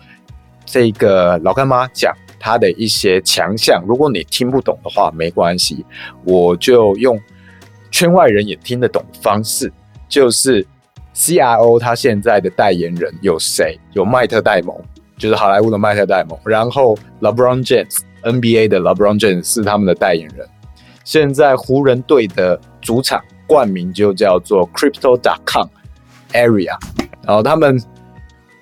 [0.64, 5.84] 这个老干妈讲他的一些强项，如果你听不懂的话，没关系，
[6.24, 7.20] 我就用
[7.90, 9.72] 圈外人也听得懂的方式，
[10.08, 10.64] 就是
[11.16, 13.76] CRO 他现在的代言人有谁？
[13.92, 14.76] 有迈特戴蒙，
[15.16, 18.02] 就是好莱坞的迈特戴蒙，然后 LeBron James。
[18.22, 20.46] NBA 的 LeBron James 是他们的代言人。
[21.04, 25.68] 现在湖人队的主场冠名就叫做 Crypto.com
[26.32, 26.76] Area，
[27.24, 27.82] 然后他们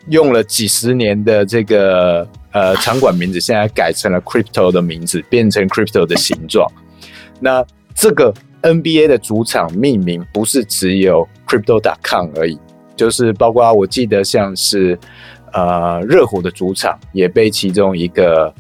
[0.09, 6.71] 用了几十年的这个呃场馆名字，现在改成了 Crypto 的名字，变成 Crypto 的形状。
[7.41, 8.33] 那这个
[8.63, 12.57] NBA 的主场命名不是只有 Crypto.com 而已，
[12.95, 14.97] 就是包括我记得像是
[15.53, 18.55] 呃热火的主场也被其中一个。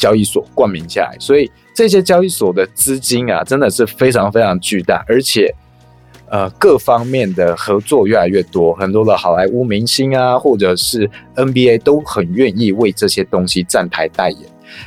[0.00, 5.54] 交易所冠名下来，所以这些交易所的资金啊，真的是非常非常巨大，而且
[6.30, 14.40] 呃各方面的合作越来越多，很多的好莱坞明星啊，或者是 NBA 都很愿意为这些东西站台代言。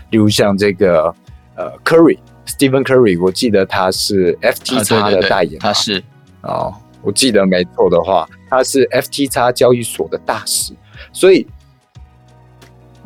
[0.10, 1.14] 例如像这个
[1.56, 6.04] 呃 Curry，Stephen Curry，我记得他是 FTX 的代言，他是
[6.42, 10.74] 哦，我记得没错的话，他是 FTX 交易所的大使，
[11.12, 11.46] 所以。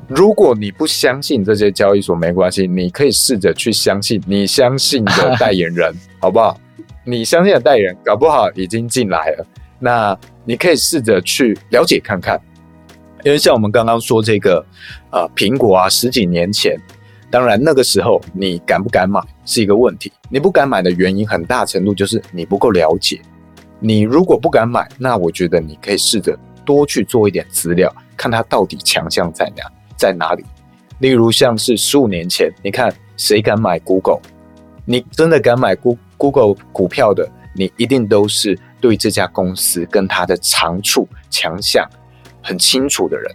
[0.08, 6.58] 如果你不相信这些交易所没关系，你可以试着去相信你相信的代言人，好不好？
[7.04, 9.46] 你相信的代言人搞不好已经进来了，
[9.80, 12.40] 那你可以试着去了解看看，
[13.24, 14.66] 因为像我们刚刚说这个，
[15.12, 16.78] 呃，苹果啊，十几年前，
[17.30, 20.12] 当然那个时候你敢不敢买是一个问题。
[20.30, 23.22] 你不敢买的原因很大程度就是你不够了解。
[23.80, 29.64] 你如果不敢买，那我觉得你可以试着多去做一点资料，看它到底强项在哪
[29.98, 30.46] 在哪里。
[31.00, 34.20] 例如像是十五年前，你看谁敢买 Google？
[34.86, 41.88] 你真的敢买 Google 股票的，你一定都是对这家公司跟它的长处强项。
[42.42, 43.30] 很清楚的人，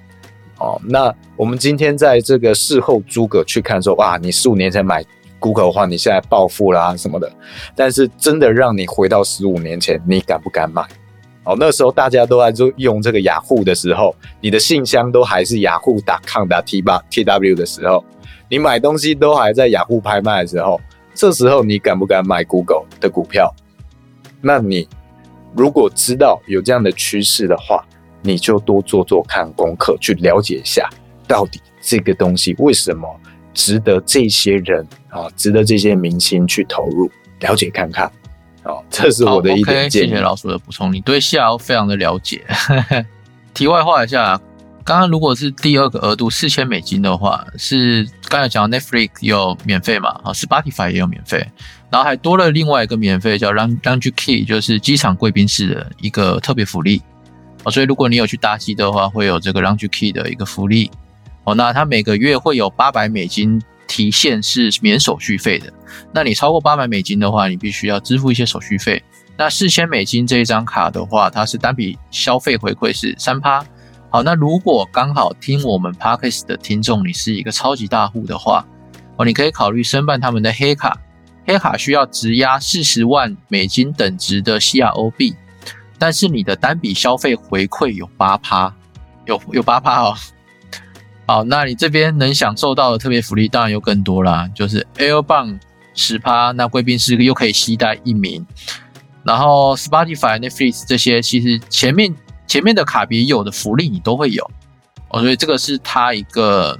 [0.58, 5.04] 哦，那我们今天在这个事后诸葛去看说，哇，你十五年前买
[5.38, 7.30] Google 的话，你现在暴富啦什么的。
[7.76, 10.82] 但是真的让你回到十五年前，你敢不敢买？
[11.44, 18.04] 哦，那时候大家都在用这个雅虎的时候，你的信箱都还是雅虎打 com 打 t 八 tw 的时候，
[18.48, 20.80] 你买东西都还在雅虎拍卖的时候，
[21.14, 23.52] 这时候你敢不敢买 Google 的股票？
[24.40, 24.88] 那你
[25.56, 27.84] 如果知道有这样的趋势的话，
[28.22, 30.88] 你就多做做看功课，去了解一下，
[31.26, 33.08] 到底这个东西为什么
[33.52, 38.10] 值得这些人啊，值得这些明星去投入，了解看看。
[38.64, 40.08] 哦，这是我的一点建议。
[40.08, 42.44] 谢谢老鼠的补充，你对 CRO 非常的了解。
[43.54, 44.40] 题外话一下，
[44.84, 50.10] 刚刚如果是第二个额度四千美金的话，是刚才讲 Netflix 有免费嘛？
[50.24, 51.46] 啊，Spotify 也有免费，
[51.90, 57.02] 然后还多了另外一个免费叫 Lounge Key，就是机场贵宾室的一个特别福利。
[57.64, 60.90] 哦，所以如果你有去搭机的话，会有这个 Lounge Key 的一个福利。
[61.44, 63.60] 哦，那它每个月会有八百美金
[63.92, 65.70] 提现是免手续费的。
[66.14, 69.02] 那你超过八百美金的话，你必须要支付一些手续费。
[69.36, 73.62] 那四千美金这一张卡的话，它是单笔消费回馈是三趴。
[74.08, 78.66] 好，那如果刚好听我们 Parkes 的听众，你是一个超级大户的话，
[79.18, 80.98] 哦，你可以考虑申办他们的黑卡。
[81.46, 85.34] 黑卡需要质押四十万美金等值的 CROB，。
[85.98, 88.74] 但是你的单笔消费回馈有八趴，
[89.26, 90.16] 有有八趴哦。
[91.26, 95.58] 好，那你这边能享受到的特别福利当然有更多啦，就是 Air 棒
[95.94, 98.46] 十趴，那贵宾室又可以携带一名，
[99.24, 102.14] 然后 Spotify、Netflix 这些其实前面
[102.46, 104.50] 前面的卡别有的福利你都会有
[105.08, 106.78] 哦，所以这个是它一个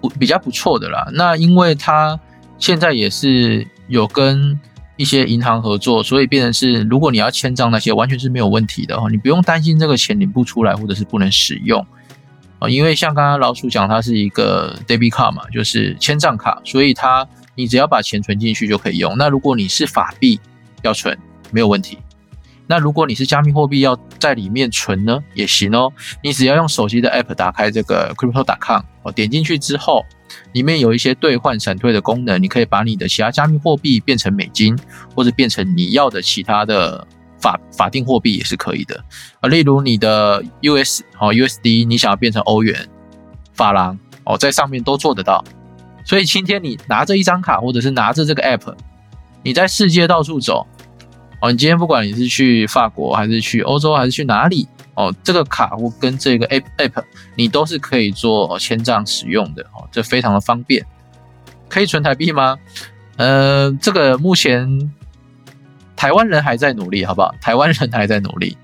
[0.00, 1.08] 不比较不错的啦。
[1.12, 2.18] 那因为它
[2.58, 4.58] 现在也是有跟。
[4.98, 11.84] 一些银行合作，所以变成是，如果你要签账那些，完全是没有问题的哦，你不用担心这个钱领不出来或者是不能使用
[12.62, 19.16] 啊，因为像刚刚老鼠讲，它是一个 debit card 嘛，就是签账卡，所以它你只要把钱存进去就可以用。
[19.18, 20.38] 那如果你是法币
[20.82, 21.18] 要存，
[21.50, 21.98] 没有问题。
[22.68, 25.92] 那如果你是加密货币要在里面存呢，也行哦。
[26.22, 30.04] 你只要用手机的 app 打开这个 crypto.com，哦，点进去之后。
[30.52, 34.78] 里面有一些兑换闪退的功能，你可以把你的其他加密货币变成美金，
[35.14, 37.06] 或者变成你要的其他的
[37.42, 39.04] 法法定货币也是可以的
[39.40, 39.48] 啊。
[39.48, 42.88] 例如你的 US 哦 USD，你想要变成欧元、
[43.52, 45.44] 法郎哦，在上面都做得到。
[46.04, 48.74] 所以今天你拿着一张卡，或者是拿着这个 App，
[49.42, 50.66] 你在世界到处走
[51.40, 51.52] 哦。
[51.52, 54.68] 你今天不管你是去法国，还是去欧洲，还是去哪里。
[54.94, 57.02] 哦，这个卡或跟这个 app app，
[57.34, 60.84] 你都是可以做签账使用的哦，这非常的方便。
[61.66, 62.58] 可以存台币吗？
[63.16, 64.92] 呃，这个目前
[66.02, 67.32] 台湾人还在努力，好不好？
[67.40, 68.56] 台湾人还在努力。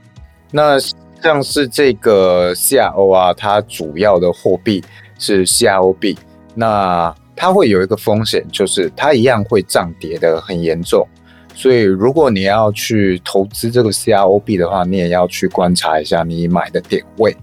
[0.50, 0.76] 那
[1.22, 4.82] 像是这个 CRO 啊，它主要的货币
[5.20, 6.16] 是 CROB，，
[6.56, 11.06] 那它会有一个风险，就是它一样会涨跌的很严重。
[11.54, 17.36] 所以，如果你要去投资这个 CROB 的话，你也要去观察一下你买的点位。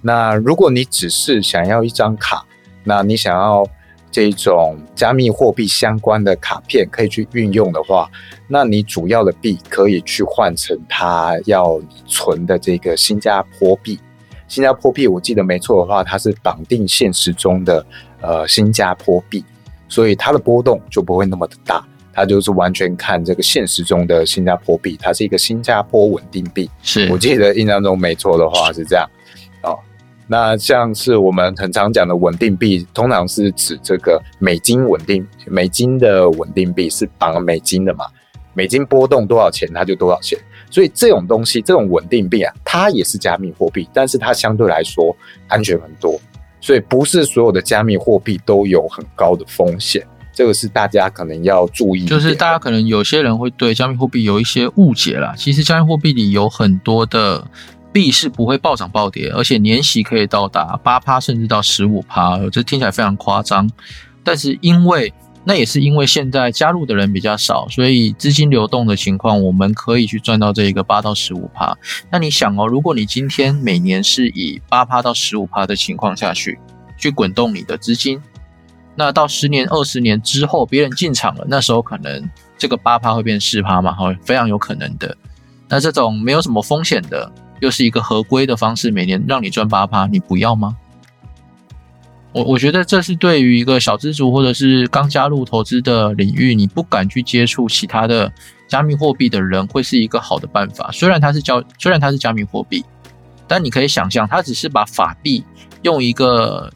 [0.00, 2.42] 那如果你只是想要一张卡，
[2.84, 3.68] 那你想要
[4.12, 8.08] 这种加密货币相关的卡片可以去运用的话，
[8.46, 13.98] 那你主要的币可以去换成它要你存的这个新加坡币。
[14.46, 17.84] 新加坡币，我记得没错的话，它是绑定现实中的
[18.20, 19.42] 呃新加坡币，
[19.88, 21.82] 所以它的波动就不会那么的大。
[22.14, 26.68] 它就是完全看这个现实中的新加坡币，它是一个新加坡稳定币。
[26.82, 29.08] 是我记得印象中没错的话是这样。
[30.32, 38.06] 那像是我们很常讲的稳定币，通常是指这个美金稳定，美金的稳定币是绑了美金的嘛？
[38.54, 40.38] 美金波动多少钱，它就多少钱。
[40.70, 45.14] 所以这种东西，这种稳定币啊，它也是加密货币，但是它相对来说
[45.48, 46.18] 安全很多。
[46.62, 50.02] 所以不是所有的加密货币都有很高的风险。
[50.32, 55.34] 这个是大家可能要注意，就是大家可能有些人会对加密货币有一些误解啦。
[55.36, 57.46] 其实加密货币里有很多的
[57.92, 63.70] 币是不会暴涨暴跌，而且年息可以到达八趴甚至到十五趴，这听起来非常夸张。
[64.24, 65.12] 但是因为
[65.44, 71.76] 那也是因为现在加入的人比较少，所以资金流动的情况，我们可以去赚到这一个八到十五趴。
[72.10, 76.58] 那你想哦，如果你今天每年是以八趴到十五趴的情况下去
[76.96, 78.22] 去滚动你的资金，
[78.94, 85.16] 那到十年、二十年之后，别人进场了，那时候可能这个八趴会变四趴嘛，哈，非常有可能的。
[85.68, 87.32] 那这种没有什么风险的，
[87.62, 90.76] 又是一个合规的方式，每年让你赚八趴，你不要吗？
[92.32, 98.32] 我我觉得这是对于一个小资族或者是刚加入投资的领域，你不敢去接触其他的
[98.66, 100.90] 加密货币的人，会是一个好的办法。
[100.92, 102.84] 虽然它是交，虽然它是加密货币，
[103.46, 105.44] 但你可以想象，它只是把法币
[105.82, 106.68] 用一个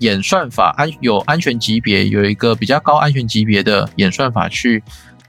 [0.00, 4.82] 演算法安有安全级别，有一个比较高安全级别的演算法，去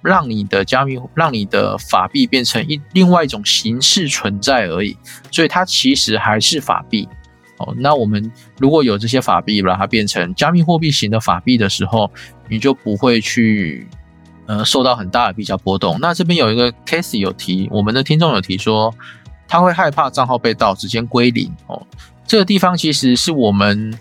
[0.05, 4.95] 让你的加密，让你的法币变成一另外一种形式存在而已。
[5.31, 7.09] 所以它其实还是法币。
[7.57, 12.11] 哦，那我们如果有这些法币，把它变成加密货币型的法币的时候，
[12.49, 13.87] 你就不会去
[14.45, 15.97] 呃受到很大的比较波动。
[16.01, 18.93] 那这边有一个 case 有提，我们的听众有提说，
[19.47, 21.49] 他会害怕账号被盗，直接归零。
[21.67, 21.81] 哦，
[22.27, 23.97] 这个地方其实是我们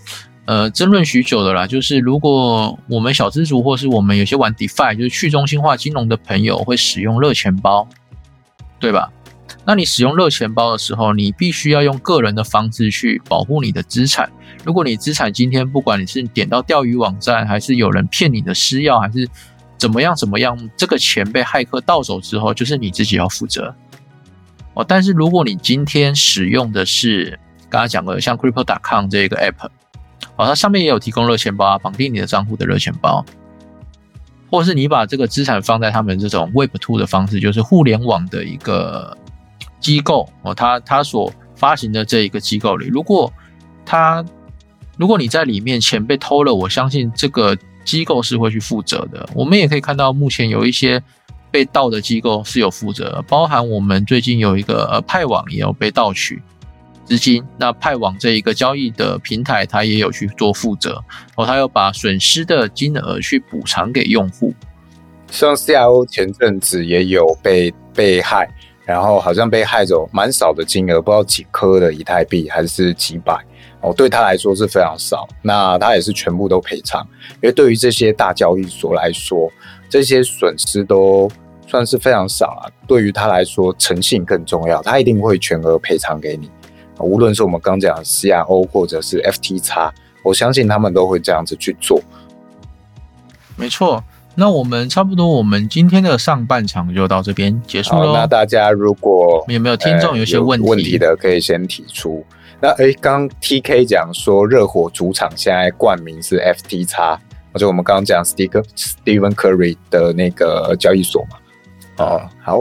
[0.46, 7.88] 呃争论许久的啦，就是如果我们小资族或是我们有些玩 DeFi，就是去中心化金融的朋友会使用热钱包，
[8.78, 9.10] 对吧？
[9.66, 14.30] 那你使用热钱包的时候，你必须要用个人的方式去保护你的资产。
[14.62, 19.26] 如果你资产今天不管你是点到钓鱼网站，还是有人骗你的私钥，还是
[19.78, 23.74] 怎么样怎么样，这个钱被骇客盗走之后，就是你自己要负责。
[24.74, 27.38] 哦，但是如果你今天使用的是
[27.70, 29.68] 刚才讲的像 Crypto.com 这个 app，
[30.36, 33.24] 哦，它上面也有提供热钱包啊，绑定你的账户的热钱包，
[34.50, 39.16] 或是你把这个资产放在他们这种 Web Two 的方式，就是互联网的一个。
[39.80, 43.30] 机构哦，他他所发行的这一个机构里，如果
[43.84, 44.24] 他
[44.96, 47.54] 如果你在里面钱被偷了，我相信这个
[47.84, 49.28] 机构是会去负责的。
[49.34, 51.02] 我们也可以看到，目前有一些
[51.50, 56.42] 被盗的机构是有负责，包含我们最近有一个派网也有被盗取
[57.04, 61.02] 资金，那派往这一个交易的平台，它也有去做负责，
[61.36, 64.52] 哦，他要把损失的金额去补偿给用户。
[65.30, 68.48] 像 CIO 前阵子也有被被害。
[68.86, 73.34] 然后好像被害走蛮少的金额，不知道几颗的以太币还是几百
[73.80, 75.26] 哦，对他来说是非常少。
[75.40, 77.00] 那他也是全部都赔偿，
[77.36, 79.50] 因为对于这些大交易所来说，
[79.88, 81.30] 这些损失都
[81.66, 82.70] 算是非常少了。
[82.86, 86.50] 对于他来说，诚信更重要，他一定会全额赔偿给你。
[86.98, 89.90] 无论是我们刚讲 CRO 或者是 FTX，
[90.22, 92.00] 我相信他们都会这样子去做。
[93.56, 94.02] 没错。
[94.36, 98.12] 那我们差不多，我们今天的上半场就到这边结束了。
[98.12, 102.26] 那大家如果有没有听众有些问题问题的，可以先提出。
[102.60, 106.96] 那哎，刚 T K 讲说热火主场现在冠名是 F T X，
[107.52, 112.04] 或者我们刚刚讲 Steve Stephen Curry 的那个交易所嘛？
[112.04, 112.60] 哦，好，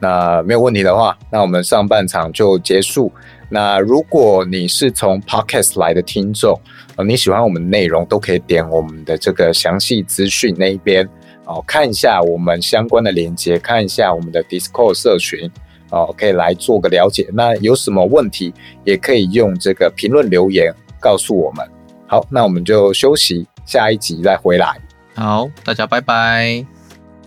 [0.00, 3.10] 那没有问题的话，那我们上半场就结束。
[3.48, 6.58] 那如果你是从 Podcast 来的听众，
[6.96, 11.08] 呃，你喜欢我们内容，都可以点我们的这个详细资讯那一边
[11.44, 15.50] 哦，看一下我们相关的链接，看一下我们的 Discord 社群
[15.90, 17.28] 哦，可以来做个了解。
[17.32, 18.52] 那有什么问题，
[18.84, 21.64] 也可以用这个评论留言告诉我们。
[22.06, 24.76] 好，那我们就休息，下一集再回来。
[25.14, 26.73] 好，大家拜拜。